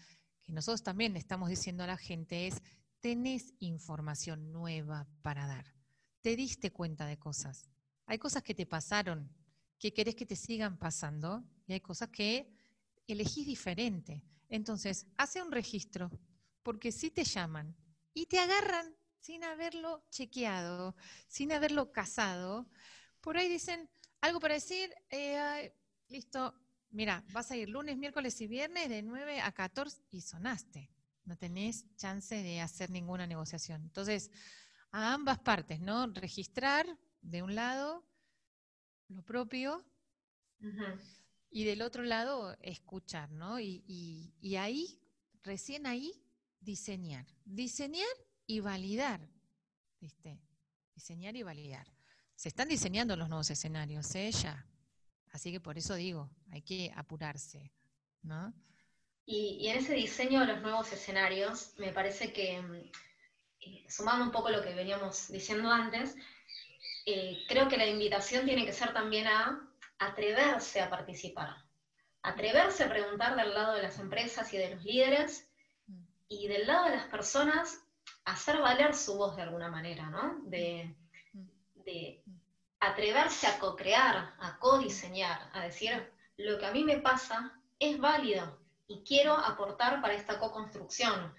que 0.42 0.52
nosotros 0.52 0.84
también 0.84 1.16
estamos 1.16 1.50
diciendo 1.50 1.84
a 1.84 1.88
la 1.88 1.98
gente 1.98 2.48
es 2.48 2.62
tenés 3.00 3.54
información 3.60 4.52
nueva 4.52 5.08
para 5.22 5.48
dar. 5.48 5.66
Te 6.22 6.36
diste 6.36 6.72
cuenta 6.72 7.06
de 7.06 7.18
cosas. 7.18 7.70
Hay 8.06 8.18
cosas 8.18 8.44
que 8.44 8.56
te 8.56 8.66
pasaron, 8.66 9.32
que 9.78 9.94
querés 9.94 10.16
que 10.16 10.26
te 10.26 10.36
sigan 10.36 10.78
pasando, 10.78 11.44
y 11.68 11.74
hay 11.74 11.80
cosas 11.80 12.10
que 12.10 12.52
elegís 13.08 13.46
diferente. 13.46 14.24
Entonces, 14.50 15.08
hace 15.18 15.42
un 15.42 15.52
registro, 15.52 16.12
porque 16.64 16.92
si 16.92 17.12
te 17.12 17.24
llaman 17.24 17.76
y 18.14 18.26
te 18.26 18.40
agarran 18.40 18.96
sin 19.20 19.44
haberlo 19.44 20.04
chequeado, 20.10 20.96
sin 21.28 21.52
haberlo 21.52 21.92
casado, 21.92 22.70
por 23.22 23.38
ahí 23.38 23.48
dicen 23.48 23.90
algo 24.22 24.40
para 24.40 24.56
decir, 24.56 24.94
eh, 25.10 25.74
listo, 26.08 26.54
mira, 26.90 27.24
vas 27.32 27.52
a 27.52 27.58
ir 27.58 27.70
lunes, 27.70 27.98
miércoles 27.98 28.40
y 28.42 28.48
viernes 28.48 28.90
de 28.90 29.04
9 29.04 29.42
a 29.42 29.52
14 29.52 30.02
y 30.12 30.22
sonaste 30.22 30.92
no 31.30 31.38
tenés 31.38 31.86
chance 31.96 32.36
de 32.36 32.60
hacer 32.60 32.90
ninguna 32.90 33.28
negociación. 33.28 33.84
Entonces, 33.84 34.32
a 34.92 35.14
ambas 35.14 35.38
partes, 35.38 35.80
¿no? 35.80 36.08
Registrar 36.08 36.88
de 37.22 37.44
un 37.44 37.54
lado 37.54 38.04
lo 39.10 39.22
propio 39.22 39.86
y 41.52 41.64
del 41.64 41.82
otro 41.82 42.04
lado 42.04 42.56
escuchar, 42.62 43.32
¿no? 43.32 43.60
Y, 43.60 43.84
y, 44.42 44.56
ahí, 44.56 45.00
recién 45.44 45.88
ahí, 45.88 46.14
diseñar. 46.60 47.26
Diseñar 47.44 48.08
y 48.46 48.60
validar, 48.60 49.20
¿viste? 50.00 50.40
Diseñar 50.94 51.36
y 51.36 51.44
validar. 51.44 51.88
Se 52.36 52.50
están 52.50 52.68
diseñando 52.68 53.16
los 53.16 53.30
nuevos 53.30 53.50
escenarios, 53.50 54.14
¿eh? 54.16 54.32
Ya. 54.32 54.66
Así 55.32 55.52
que 55.52 55.60
por 55.60 55.78
eso 55.78 55.96
digo, 55.96 56.30
hay 56.52 56.62
que 56.62 56.92
apurarse, 56.96 57.72
¿no? 58.22 58.54
Y, 59.26 59.68
en 59.68 59.78
ese 59.78 59.94
diseño 59.94 60.42
de 60.42 60.48
los 60.48 60.62
nuevos 60.62 60.92
escenarios, 60.92 61.74
me 61.78 61.92
parece 61.92 62.34
que, 62.34 62.58
eh, 63.60 63.86
sumando 63.88 64.26
un 64.26 64.32
poco 64.32 64.50
lo 64.50 64.64
que 64.64 64.74
veníamos 64.74 65.32
diciendo 65.32 65.70
antes, 65.70 66.16
eh, 67.06 67.44
creo 67.48 67.68
que 67.68 67.78
la 67.78 67.88
invitación 67.88 68.46
tiene 68.46 68.66
que 68.66 68.74
ser 68.74 68.94
también 68.94 69.28
a 69.28 69.69
atreverse 70.00 70.82
a 70.82 70.90
participar, 70.90 71.56
atreverse 72.24 72.84
a 72.84 72.90
preguntar 72.90 73.36
del 73.36 73.54
lado 73.54 73.76
de 73.76 73.84
las 73.84 74.00
empresas 74.00 74.52
y 74.54 74.58
de 74.58 74.76
los 74.76 74.84
líderes, 74.84 75.48
y 76.28 76.48
del 76.48 76.68
lado 76.68 76.86
de 76.86 76.96
las 76.96 77.06
personas, 77.08 77.82
hacer 78.26 78.60
valer 78.60 78.96
su 78.96 79.18
voz 79.18 79.36
de 79.36 79.42
alguna 79.44 79.70
manera, 79.70 80.10
¿no? 80.10 80.40
De, 80.44 80.96
de 81.86 82.24
atreverse 82.80 83.48
a 83.48 83.60
co-crear, 83.60 84.36
a 84.40 84.58
co-diseñar, 84.60 85.50
a 85.54 85.64
decir, 85.64 86.12
lo 86.38 86.58
que 86.58 86.66
a 86.66 86.72
mí 86.72 86.84
me 86.84 87.00
pasa 87.00 87.60
es 87.78 87.98
válido, 88.00 88.60
y 88.88 89.04
quiero 89.04 89.34
aportar 89.34 90.02
para 90.02 90.14
esta 90.14 90.40
co-construcción, 90.40 91.34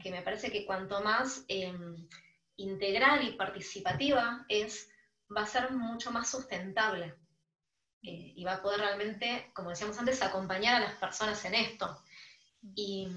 que 0.00 0.10
me 0.10 0.22
parece 0.22 0.50
que 0.50 0.64
cuanto 0.64 1.00
más 1.00 1.44
em, 1.48 2.08
integral 2.56 3.24
y 3.24 3.32
participativa 3.32 4.44
es, 4.48 4.88
va 5.34 5.42
a 5.42 5.46
ser 5.46 5.72
mucho 5.72 6.12
más 6.12 6.30
sustentable 6.30 7.16
eh, 8.02 8.32
y 8.34 8.44
va 8.44 8.54
a 8.54 8.62
poder 8.62 8.80
realmente, 8.80 9.50
como 9.54 9.70
decíamos 9.70 9.98
antes, 9.98 10.22
acompañar 10.22 10.76
a 10.76 10.86
las 10.86 10.94
personas 10.94 11.44
en 11.44 11.54
esto. 11.54 11.98
Y, 12.74 13.08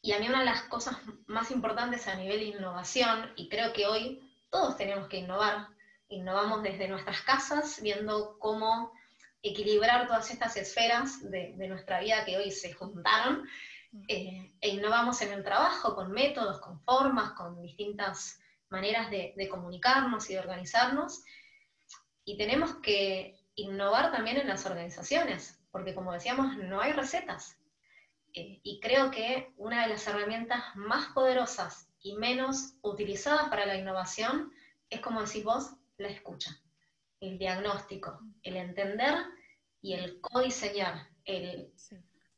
y 0.00 0.12
a 0.12 0.18
mí 0.18 0.28
una 0.28 0.40
de 0.40 0.46
las 0.46 0.62
cosas 0.62 0.96
más 1.26 1.50
importantes 1.50 2.06
a 2.08 2.16
nivel 2.16 2.40
de 2.40 2.58
innovación, 2.58 3.32
y 3.36 3.48
creo 3.48 3.72
que 3.72 3.86
hoy 3.86 4.20
todos 4.50 4.76
tenemos 4.76 5.08
que 5.08 5.18
innovar, 5.18 5.68
innovamos 6.08 6.62
desde 6.62 6.88
nuestras 6.88 7.22
casas, 7.22 7.80
viendo 7.82 8.38
cómo 8.38 8.92
equilibrar 9.42 10.06
todas 10.06 10.30
estas 10.30 10.56
esferas 10.56 11.28
de, 11.30 11.54
nuestra 11.68 12.00
vida 12.00 12.24
que 12.24 12.36
hoy 12.36 12.50
se 12.50 12.72
juntaron, 12.72 13.48
eh, 14.08 14.52
e 14.60 14.68
innovamos 14.68 15.20
en 15.22 15.32
el 15.32 15.42
trabajo 15.42 15.94
con 15.94 16.12
métodos, 16.12 16.60
con 16.60 16.80
formas, 16.80 17.32
con 17.32 17.60
distintas 17.60 18.38
maneras 18.70 19.10
de, 19.10 19.48
comunicarnos 19.50 20.30
y 20.30 20.34
de 20.34 20.40
organizarnos. 20.40 21.24
Y 22.24 22.36
tenemos 22.36 22.76
que 22.76 23.41
innovar 23.54 24.12
también 24.12 24.38
en 24.38 24.48
las 24.48 24.66
organizaciones, 24.66 25.60
porque 25.70 25.94
como 25.94 26.12
decíamos, 26.12 26.56
no 26.56 26.80
hay 26.80 26.92
recetas. 26.92 27.58
Eh, 28.34 28.60
y 28.62 28.80
creo 28.80 29.10
que 29.10 29.52
una 29.56 29.82
de 29.82 29.90
las 29.90 30.06
herramientas 30.06 30.62
más 30.74 31.08
poderosas 31.12 31.88
y 32.00 32.16
menos 32.16 32.74
utilizadas 32.82 33.48
para 33.48 33.66
la 33.66 33.76
innovación 33.76 34.52
es, 34.88 35.00
como 35.00 35.22
decís 35.22 35.44
vos, 35.44 35.72
la 35.98 36.08
escucha, 36.08 36.58
el 37.20 37.38
diagnóstico, 37.38 38.20
el 38.42 38.56
entender 38.56 39.14
y 39.80 39.94
el 39.94 40.20
codiseñar, 40.20 41.08
el 41.24 41.72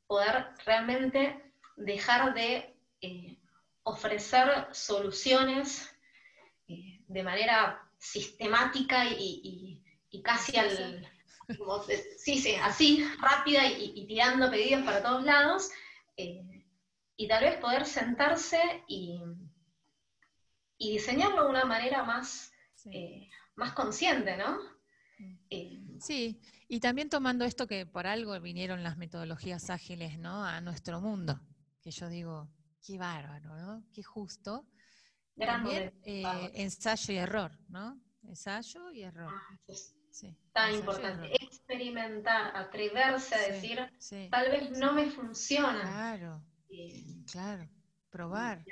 poder 0.07 0.49
realmente 0.67 1.53
dejar 1.77 2.35
de 2.35 2.77
eh, 3.01 3.39
ofrecer 3.85 4.69
soluciones 4.73 5.91
eh, 6.69 7.01
de 7.07 7.23
manera 7.23 7.89
sistemática 7.99 9.07
y, 9.07 9.83
casi 10.23 10.57
al... 10.57 11.09
sí, 12.19 12.39
sí, 12.39 12.55
así, 12.57 13.05
rápida 13.21 13.67
y, 13.67 14.07
tirando 14.07 14.51
pedidos 14.51 14.85
para 14.85 15.03
todos 15.03 15.25
lados, 15.25 15.71
eh, 16.17 16.65
y 17.17 17.29
tal 17.29 17.45
vez 17.45 17.59
poder 17.59 17.87
sentarse 17.87 18.59
y, 18.89 19.21
diseñarlo 20.79 21.45
de 21.45 21.51
una 21.51 21.65
manera 21.65 22.05
más, 22.05 22.53
más 23.57 23.73
consciente, 23.73 24.37
¿no? 24.37 24.59
Mm. 25.19 25.99
sí, 26.01 26.41
y 26.69 26.81
también 26.81 27.09
tomando 27.09 27.45
esto 27.45 27.67
que 27.67 27.87
por 27.87 28.07
algo 28.07 28.39
vinieron 28.41 28.83
las 28.83 28.97
metodologías 28.97 29.71
ágiles, 29.71 30.19
¿no? 30.19 30.45
A 30.45 30.61
nuestro 30.61 31.01
mundo, 31.01 31.41
que 31.81 31.91
yo 31.91 32.09
digo, 32.09 32.51
qué 32.85 32.99
bárbaro, 32.99 33.57
¿no? 33.57 33.85
Qué 33.93 34.03
justo. 34.03 34.67
También 35.37 35.93
eh, 36.05 36.51
ensayo 36.55 37.15
y 37.15 37.17
error, 37.17 37.59
¿no? 37.69 38.01
Ensayo 38.23 38.91
y 38.93 39.03
error. 39.03 39.33
Ah, 39.33 39.59
sí, 40.15 40.37
Tan 40.53 40.73
importante. 40.73 41.35
Experimentar, 41.43 42.57
atreverse 42.57 43.35
a 43.35 43.53
decir, 43.53 43.79
tal 44.31 44.51
vez 44.51 44.71
no 44.71 44.93
me 44.93 45.11
funciona. 45.11 45.83
Claro, 45.83 46.43
claro. 47.31 47.69
Probar. 48.11 48.65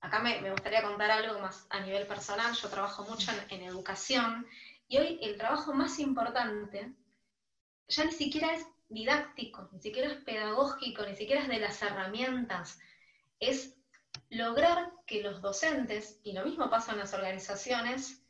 Acá, 0.00 0.20
me, 0.20 0.50
gustaría 0.52 0.82
contar 0.82 1.10
algo 1.10 1.40
más 1.40 1.66
a 1.70 1.80
nivel 1.80 2.06
personal. 2.06 2.54
Yo 2.54 2.68
trabajo 2.68 3.04
mucho 3.04 3.32
en 3.50 3.62
educación 3.62 4.46
y 4.86 4.98
hoy 4.98 5.18
el 5.20 5.36
trabajo 5.36 5.74
más 5.74 5.98
importante 5.98 6.94
ya 7.88 8.04
ni 8.04 8.12
siquiera 8.12 8.54
es 8.54 8.66
didáctico, 8.88 9.68
ni 9.72 9.80
siquiera 9.80 10.12
es 10.12 10.18
pedagógico, 10.22 11.04
ni 11.04 11.16
siquiera 11.16 11.42
es 11.42 11.48
de 11.48 11.58
las 11.58 11.82
herramientas, 11.82 12.78
es 13.40 13.76
lograr 14.30 14.92
que 15.06 15.22
los 15.22 15.42
docentes, 15.42 16.20
y 16.22 16.32
lo 16.32 16.44
mismo 16.44 16.70
pasa 16.70 16.92
en 16.92 16.98
las 16.98 17.14
organizaciones, 17.14 18.22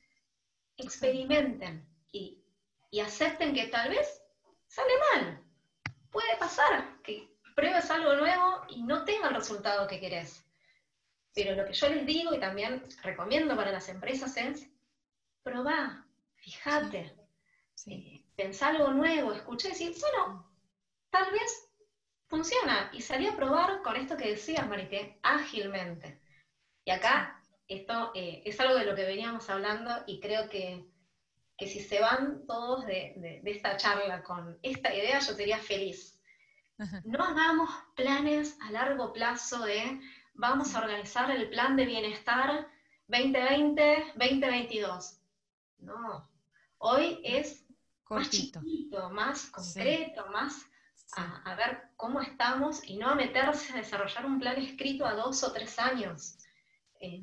experimenten 0.76 1.86
y, 2.90 3.00
acepten 3.00 3.52
que 3.52 3.66
tal 3.66 3.90
vez 3.90 4.22
sale 4.66 4.92
mal. 5.12 5.44
Puede 6.10 6.34
pasar 6.38 7.02
que 7.02 7.28
pruebes 7.54 7.90
algo 7.90 8.14
nuevo 8.14 8.64
y 8.70 8.82
no 8.82 9.04
tenga 9.04 9.28
el 9.28 9.34
resultado 9.34 9.86
que 9.86 10.00
querés. 10.00 10.42
Pero 11.34 11.54
lo 11.54 11.66
que 11.66 11.74
yo 11.74 11.90
les 11.90 12.06
digo 12.06 12.32
y 12.32 12.40
también 12.40 12.82
recomiendo 13.02 13.54
para 13.54 13.70
las 13.70 13.90
empresas 13.90 14.34
es, 14.38 14.66
probá, 15.42 16.06
fíjate, 16.36 17.14
sí. 17.74 18.24
pensá 18.34 18.68
algo 18.68 18.90
nuevo, 18.92 19.32
escuché 19.32 19.68
decir, 19.68 19.94
bueno, 20.00 20.50
tal 21.10 21.30
vez 21.32 21.68
funciona. 22.28 22.90
Y 22.94 23.02
salí 23.02 23.26
a 23.26 23.36
probar 23.36 23.82
con 23.82 23.96
esto 23.96 24.16
que 24.16 24.30
decías, 24.30 24.66
Marité, 24.66 25.18
ágilmente. 25.22 26.18
Y 26.86 26.92
acá 26.92 27.42
esto 27.68 28.12
eh, 28.14 28.42
es 28.44 28.58
algo 28.60 28.74
de 28.74 28.84
lo 28.84 28.94
que 28.94 29.04
veníamos 29.04 29.50
hablando 29.50 29.90
y 30.06 30.20
creo 30.20 30.48
que, 30.48 30.84
si 31.58 31.80
se 31.80 32.00
van 32.00 32.46
todos 32.46 32.86
de, 32.86 33.42
esta 33.44 33.76
charla 33.76 34.22
con 34.22 34.58
esta 34.62 34.94
idea, 34.94 35.18
yo 35.20 35.34
sería 35.34 35.58
feliz. 35.58 36.18
No 37.04 37.24
hagamos 37.24 37.70
planes 37.94 38.58
a 38.60 38.70
largo 38.70 39.12
plazo 39.12 39.64
de 39.64 40.00
vamos 40.34 40.74
a 40.74 40.80
organizar 40.80 41.30
el 41.30 41.48
plan 41.48 41.76
de 41.76 41.86
bienestar 41.86 42.68
2020-2022. 43.08 45.20
No, 45.78 46.28
Hoy 46.78 47.20
es 47.24 47.64
más 48.08 48.30
chiquito, 48.30 49.10
más 49.10 49.46
concreto, 49.46 50.26
más 50.32 50.66
A, 51.16 51.54
ver 51.54 51.90
cómo 51.96 52.20
estamos 52.20 52.84
y 52.84 52.96
no 52.96 53.08
a 53.08 53.14
meterse 53.14 53.72
a 53.72 53.76
desarrollar 53.76 54.26
un 54.26 54.38
plan 54.38 54.56
escrito 54.56 55.06
a 55.06 55.14
dos 55.14 55.42
o 55.44 55.52
tres 55.52 55.78
años. 55.78 56.36
Eh, 57.00 57.22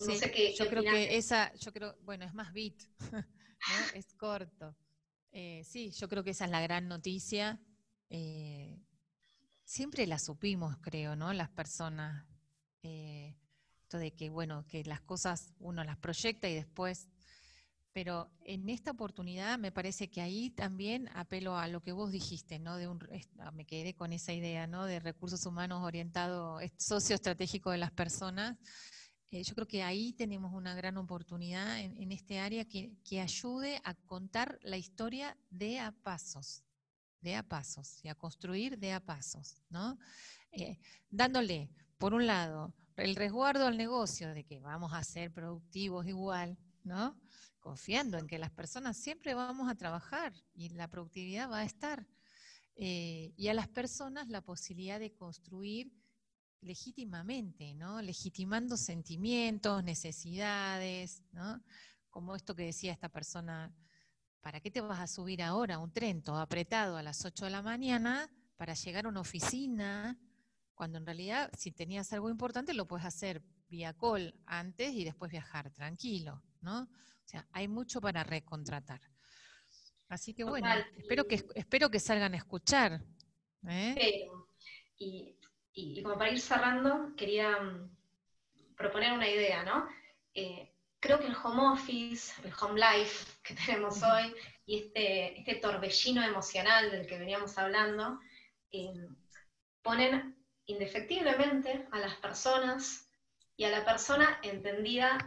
no 0.00 0.14
sé 0.14 0.30
qué. 0.30 0.54
Yo 0.54 0.68
creo 0.68 0.82
que 0.82 1.16
esa, 1.16 1.52
yo 1.54 1.72
creo, 1.72 1.96
bueno, 2.02 2.24
es 2.24 2.34
más 2.34 2.52
bit, 2.52 2.80
es 3.94 4.12
corto. 4.14 4.74
Eh, 5.32 5.62
sí, 5.64 5.90
yo 5.92 6.08
creo 6.08 6.24
que 6.24 6.30
esa 6.30 6.44
es 6.44 6.50
la 6.50 6.60
gran 6.60 6.88
noticia. 6.88 7.60
Eh, 8.08 8.80
siempre 9.64 10.06
la 10.06 10.18
supimos, 10.18 10.76
creo, 10.80 11.16
¿no? 11.16 11.32
Las 11.32 11.50
personas. 11.50 12.26
esto 12.82 13.98
de 13.98 14.12
que, 14.12 14.30
bueno, 14.30 14.66
que 14.66 14.84
las 14.84 15.00
cosas 15.00 15.52
uno 15.58 15.84
las 15.84 15.98
proyecta 15.98 16.48
y 16.48 16.54
después 16.54 17.08
pero 17.92 18.30
en 18.44 18.68
esta 18.68 18.92
oportunidad 18.92 19.58
me 19.58 19.72
parece 19.72 20.08
que 20.08 20.20
ahí 20.20 20.50
también 20.50 21.08
apelo 21.14 21.56
a 21.56 21.66
lo 21.66 21.82
que 21.82 21.92
vos 21.92 22.12
dijiste, 22.12 22.58
¿no? 22.58 22.76
De 22.76 22.86
un, 22.86 23.00
ah, 23.40 23.50
me 23.50 23.66
quedé 23.66 23.94
con 23.94 24.12
esa 24.12 24.32
idea, 24.32 24.66
¿no? 24.66 24.84
De 24.84 25.00
recursos 25.00 25.44
humanos 25.44 25.82
orientado, 25.82 26.60
socioestratégico 26.76 27.70
de 27.72 27.78
las 27.78 27.90
personas. 27.90 28.56
Eh, 29.30 29.42
yo 29.44 29.54
creo 29.54 29.68
que 29.68 29.82
ahí 29.82 30.12
tenemos 30.12 30.52
una 30.52 30.74
gran 30.74 30.96
oportunidad 30.96 31.80
en, 31.80 32.12
este 32.12 32.38
área 32.40 32.64
que, 32.64 33.20
ayude 33.20 33.80
a 33.84 33.94
contar 33.94 34.58
la 34.62 34.76
historia 34.76 35.36
de 35.50 35.78
a 35.78 35.92
pasos, 35.92 36.64
de 37.20 37.36
a 37.36 37.42
pasos, 37.42 38.04
y 38.04 38.08
a 38.08 38.14
construir 38.14 38.78
de 38.78 38.92
a 38.92 39.00
pasos, 39.00 39.62
¿no? 39.68 39.98
Eh, 40.52 40.78
dándole, 41.10 41.70
por 41.96 42.12
un 42.14 42.26
lado, 42.26 42.74
el 42.96 43.14
resguardo 43.14 43.66
al 43.66 43.76
negocio 43.76 44.34
de 44.34 44.44
que 44.44 44.58
vamos 44.58 44.92
a 44.92 45.04
ser 45.04 45.32
productivos 45.32 46.06
igual, 46.06 46.58
¿no? 46.82 47.16
confiando 47.60 48.18
en 48.18 48.26
que 48.26 48.38
las 48.38 48.50
personas 48.50 48.96
siempre 48.96 49.34
vamos 49.34 49.70
a 49.70 49.76
trabajar 49.76 50.32
y 50.54 50.70
la 50.70 50.88
productividad 50.88 51.50
va 51.50 51.58
a 51.58 51.64
estar. 51.64 52.06
Eh, 52.74 53.34
y 53.36 53.48
a 53.48 53.54
las 53.54 53.68
personas 53.68 54.28
la 54.28 54.40
posibilidad 54.40 54.98
de 54.98 55.12
construir 55.12 55.92
legítimamente, 56.60 57.74
¿no? 57.74 58.02
Legitimando 58.02 58.76
sentimientos, 58.76 59.84
necesidades, 59.84 61.22
¿no? 61.32 61.62
Como 62.10 62.36
esto 62.36 62.54
que 62.54 62.64
decía 62.64 62.92
esta 62.92 63.08
persona, 63.08 63.74
¿para 64.40 64.60
qué 64.60 64.70
te 64.70 64.80
vas 64.80 65.00
a 65.00 65.06
subir 65.06 65.42
ahora 65.42 65.76
a 65.76 65.78
un 65.78 65.92
tren 65.92 66.22
todo 66.22 66.38
apretado 66.38 66.96
a 66.96 67.02
las 67.02 67.24
8 67.24 67.44
de 67.46 67.50
la 67.50 67.62
mañana 67.62 68.30
para 68.56 68.74
llegar 68.74 69.06
a 69.06 69.08
una 69.08 69.20
oficina? 69.20 70.18
Cuando 70.74 70.98
en 70.98 71.06
realidad, 71.06 71.50
si 71.56 71.72
tenías 71.72 72.12
algo 72.12 72.30
importante, 72.30 72.74
lo 72.74 72.86
puedes 72.86 73.06
hacer 73.06 73.42
vía 73.68 73.92
call 73.92 74.34
antes 74.46 74.92
y 74.94 75.04
después 75.04 75.30
viajar 75.30 75.70
tranquilo, 75.70 76.42
¿no? 76.60 76.88
sea, 77.30 77.46
hay 77.52 77.68
mucho 77.68 78.00
para 78.00 78.24
recontratar. 78.24 79.00
Así 80.08 80.34
que 80.34 80.42
bueno, 80.42 80.68
espero 80.96 81.26
que, 81.26 81.44
espero 81.54 81.88
que 81.88 82.00
salgan 82.00 82.34
a 82.34 82.36
escuchar. 82.36 83.00
¿eh? 83.68 84.26
y, 84.98 85.36
como 86.02 86.18
para 86.18 86.30
ir 86.30 86.40
cerrando, 86.40 87.14
quería 87.16 87.58
mm, 87.58 87.96
proponer 88.76 89.12
una 89.12 89.28
idea, 89.28 89.62
¿no? 89.62 89.88
Eh, 90.34 90.72
creo 91.00 91.18
que 91.18 91.26
el 91.26 91.36
home 91.42 91.72
office, 91.72 92.32
el 92.44 92.52
home 92.60 92.80
life 92.80 93.26
que 93.42 93.54
tenemos 93.66 94.02
hoy, 94.02 94.34
y 94.66 94.78
este, 94.78 95.38
este 95.38 95.54
torbellino 95.56 96.22
emocional 96.22 96.90
del 96.90 97.06
que 97.06 97.18
veníamos 97.18 97.56
hablando, 97.58 98.20
eh, 98.72 99.08
ponen 99.82 100.36
indefectiblemente 100.66 101.88
a 101.90 101.98
las 101.98 102.14
personas 102.16 103.08
y 103.56 103.64
a 103.64 103.70
la 103.70 103.84
persona 103.84 104.38
entendida 104.42 105.18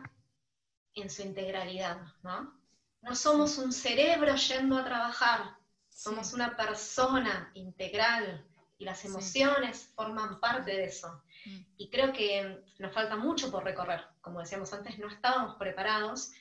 en 0.96 1.10
su 1.10 1.24
integralidad, 1.24 2.02
¿no? 2.22 2.60
No 3.02 3.16
somos 3.16 3.58
un 3.58 3.74
cerebro 3.74 4.36
yendo 4.36 4.78
a 4.78 4.86
trabajar, 4.86 5.58
somos 5.90 6.34
una 6.34 6.56
persona 6.56 7.52
integral 7.54 8.46
y 8.78 8.86
las 8.86 9.06
emociones 9.06 9.92
forman 9.96 10.40
parte 10.40 10.72
de 10.72 10.86
eso. 10.86 11.24
Mm. 11.46 11.60
Y 11.78 11.90
creo 11.90 12.12
que 12.12 12.64
nos 12.80 12.94
falta 12.94 13.16
mucho 13.16 13.52
por 13.52 13.64
recorrer. 13.64 14.02
Como 14.22 14.40
decíamos 14.40 14.74
antes, 14.74 14.98
no 15.00 15.08
estábamos 15.08 15.56
preparados 15.56 16.32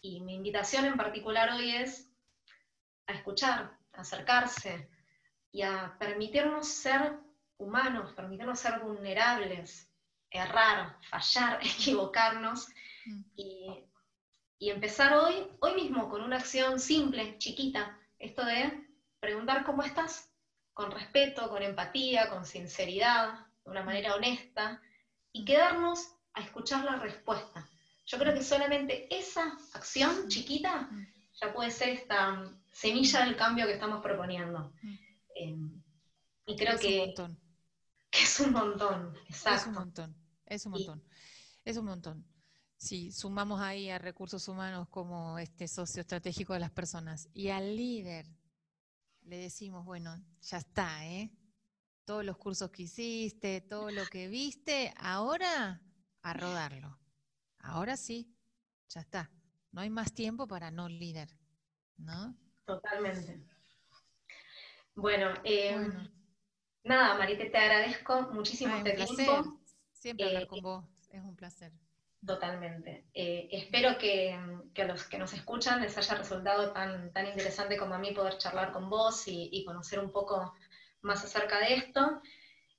y 0.00 0.20
mi 0.20 0.34
invitación 0.34 0.84
en 0.84 0.96
particular 0.96 1.50
hoy 1.52 1.76
es 1.76 2.10
a 3.06 3.12
escuchar, 3.12 3.76
a 3.92 4.00
acercarse 4.00 4.88
y 5.50 5.62
a 5.62 5.96
permitirnos 5.98 6.68
ser 6.68 7.18
humanos, 7.58 8.12
permitirnos 8.12 8.58
ser 8.58 8.80
vulnerables, 8.80 9.88
errar, 10.30 10.96
fallar, 11.10 11.60
equivocarnos 11.62 12.68
mm. 13.06 13.22
y 13.36 13.84
y 14.62 14.70
empezar 14.70 15.12
hoy, 15.14 15.48
hoy 15.58 15.74
mismo, 15.74 16.08
con 16.08 16.22
una 16.22 16.36
acción 16.36 16.78
simple, 16.78 17.36
chiquita, 17.38 17.98
esto 18.20 18.44
de 18.44 18.86
preguntar 19.18 19.64
cómo 19.64 19.82
estás 19.82 20.31
con 20.74 20.90
respeto, 20.90 21.48
con 21.48 21.62
empatía, 21.62 22.28
con 22.30 22.44
sinceridad, 22.44 23.46
de 23.64 23.70
una 23.70 23.82
manera 23.82 24.14
honesta, 24.14 24.80
y 25.32 25.44
quedarnos 25.44 26.14
a 26.34 26.40
escuchar 26.42 26.84
la 26.84 26.96
respuesta. 26.96 27.68
Yo 28.06 28.18
creo 28.18 28.34
que 28.34 28.42
solamente 28.42 29.06
esa 29.14 29.56
acción 29.74 30.28
chiquita 30.28 30.90
ya 31.40 31.52
puede 31.52 31.70
ser 31.70 31.90
esta 31.90 32.50
semilla 32.70 33.24
del 33.24 33.36
cambio 33.36 33.66
que 33.66 33.74
estamos 33.74 34.02
proponiendo. 34.02 34.72
Em, 35.34 35.82
y 36.46 36.56
creo 36.56 36.78
que, 36.78 37.14
que, 38.10 38.22
es 38.22 38.40
un 38.40 38.52
montón, 38.52 39.16
exacto. 39.28 39.60
Es 39.60 39.66
un 39.66 39.74
montón, 39.74 40.16
es 40.46 40.66
un 40.66 40.72
montón, 40.72 41.04
es 41.64 41.76
un 41.76 41.84
montón. 41.84 42.26
Si 42.76 43.12
sumamos 43.12 43.60
ahí 43.60 43.90
a 43.90 43.98
recursos 43.98 44.48
humanos 44.48 44.88
como 44.88 45.38
este 45.38 45.68
socio 45.68 46.00
estratégico 46.00 46.52
de 46.52 46.60
las 46.60 46.72
personas 46.72 47.28
y 47.32 47.48
al 47.50 47.76
líder 47.76 48.26
le 49.24 49.38
decimos, 49.38 49.84
bueno, 49.84 50.22
ya 50.40 50.58
está, 50.58 51.06
¿eh? 51.06 51.30
Todos 52.04 52.24
los 52.24 52.36
cursos 52.36 52.70
que 52.70 52.82
hiciste, 52.82 53.60
todo 53.60 53.90
lo 53.90 54.04
que 54.06 54.28
viste, 54.28 54.92
ahora 54.96 55.80
a 56.22 56.32
rodarlo. 56.32 56.98
Ahora 57.58 57.96
sí, 57.96 58.34
ya 58.88 59.00
está. 59.00 59.30
No 59.70 59.80
hay 59.80 59.90
más 59.90 60.12
tiempo 60.12 60.46
para 60.46 60.70
no 60.70 60.88
líder, 60.88 61.28
¿no? 61.96 62.36
Totalmente. 62.64 63.46
Bueno, 64.94 65.32
eh, 65.44 65.76
nada, 66.84 67.16
Marite, 67.16 67.48
te 67.48 67.56
agradezco 67.56 68.22
muchísimo 68.32 68.76
este 68.76 68.92
tiempo. 68.92 69.60
Siempre 69.92 70.26
hablar 70.26 70.42
eh, 70.42 70.46
con 70.46 70.60
vos, 70.60 70.84
es 71.10 71.22
un 71.22 71.36
placer. 71.36 71.72
Totalmente. 72.24 73.06
Eh, 73.14 73.48
espero 73.50 73.98
que, 73.98 74.32
a 74.32 74.84
los 74.84 75.04
que 75.04 75.18
nos 75.18 75.32
escuchan 75.32 75.82
les 75.82 75.98
haya 75.98 76.14
resultado 76.14 76.72
tan, 76.72 77.12
tan 77.12 77.26
interesante 77.26 77.76
como 77.76 77.94
a 77.94 77.98
mí 77.98 78.12
poder 78.12 78.38
charlar 78.38 78.72
con 78.72 78.88
vos 78.88 79.24
y, 79.26 79.64
conocer 79.64 79.98
un 79.98 80.12
poco 80.12 80.54
más 81.00 81.24
acerca 81.24 81.58
de 81.58 81.74
esto. 81.74 82.22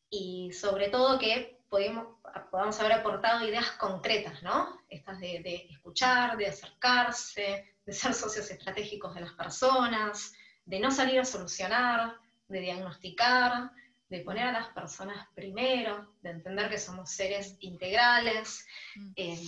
Y 0.10 0.52
sobre 0.54 0.88
todo 0.90 1.20
que 1.20 1.60
podamos 1.70 2.80
haber 2.80 2.94
aportado 2.94 3.46
ideas 3.46 3.72
concretas, 3.72 4.42
¿no? 4.44 4.80
Estas 4.88 5.20
de, 5.20 5.42
de, 5.44 5.68
escuchar, 5.72 6.38
de 6.38 6.48
acercarse, 6.48 7.76
de 7.86 7.94
ser 7.94 8.14
socios 8.14 8.50
estratégicos 8.50 9.14
de 9.14 9.22
las 9.22 9.34
personas, 9.34 10.34
de 10.64 10.80
no 10.80 10.90
salir 10.90 11.20
a 11.20 11.26
solucionar, 11.26 12.16
de 12.48 12.62
diagnosticar, 12.62 13.72
de 14.14 14.20
poner 14.20 14.46
a 14.46 14.52
las 14.52 14.68
personas 14.68 15.28
primero, 15.34 16.14
de 16.22 16.30
entender 16.30 16.70
que 16.70 16.78
somos 16.78 17.10
seres 17.10 17.58
integrales. 17.62 18.64
Mm. 18.96 19.12
Eh, 19.16 19.42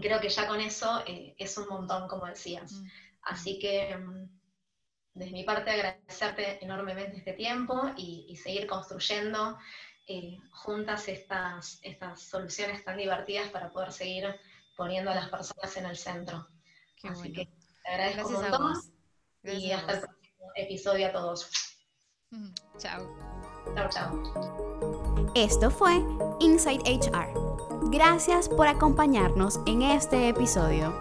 creo 0.00 0.18
que 0.18 0.30
ya 0.30 0.48
con 0.48 0.60
eso 0.62 1.04
eh, 1.06 1.34
es 1.36 1.58
un 1.58 1.68
montón, 1.68 2.08
como 2.08 2.24
decías. 2.24 2.72
Mm. 2.72 2.86
Así 3.24 3.58
que 3.58 3.94
mm, 3.94 4.30
desde 5.12 5.32
mi 5.32 5.44
parte 5.44 5.70
agradecerte 5.72 6.64
enormemente 6.64 7.18
este 7.18 7.34
tiempo 7.34 7.92
y, 7.98 8.34
seguir 8.42 8.66
construyendo 8.66 9.58
eh, 10.06 10.38
juntas 10.52 11.08
estas, 11.08 11.78
estas 11.82 12.22
soluciones 12.22 12.82
tan 12.82 12.96
divertidas 12.96 13.50
para 13.50 13.70
poder 13.70 13.92
seguir 13.92 14.24
poniendo 14.74 15.10
a 15.10 15.16
las 15.16 15.28
personas 15.28 15.76
en 15.76 15.84
el 15.84 15.98
centro. 15.98 16.48
Así 17.02 17.30
que 17.30 17.44
te 17.84 17.90
agradezco 17.90 18.28
un 18.28 18.34
montón 18.40 18.74
y 19.42 19.70
hasta 19.72 19.92
el 19.92 20.00
próximo 20.00 20.52
episodio 20.54 21.08
a 21.08 21.12
todos. 21.12 21.50
Chao. 22.78 23.35
Chao, 23.74 23.88
chao. 23.90 24.10
Esto 25.34 25.70
fue 25.70 26.02
Inside 26.40 26.82
HR. 26.84 27.90
Gracias 27.90 28.48
por 28.48 28.66
acompañarnos 28.66 29.60
en 29.66 29.82
este 29.82 30.28
episodio. 30.28 30.92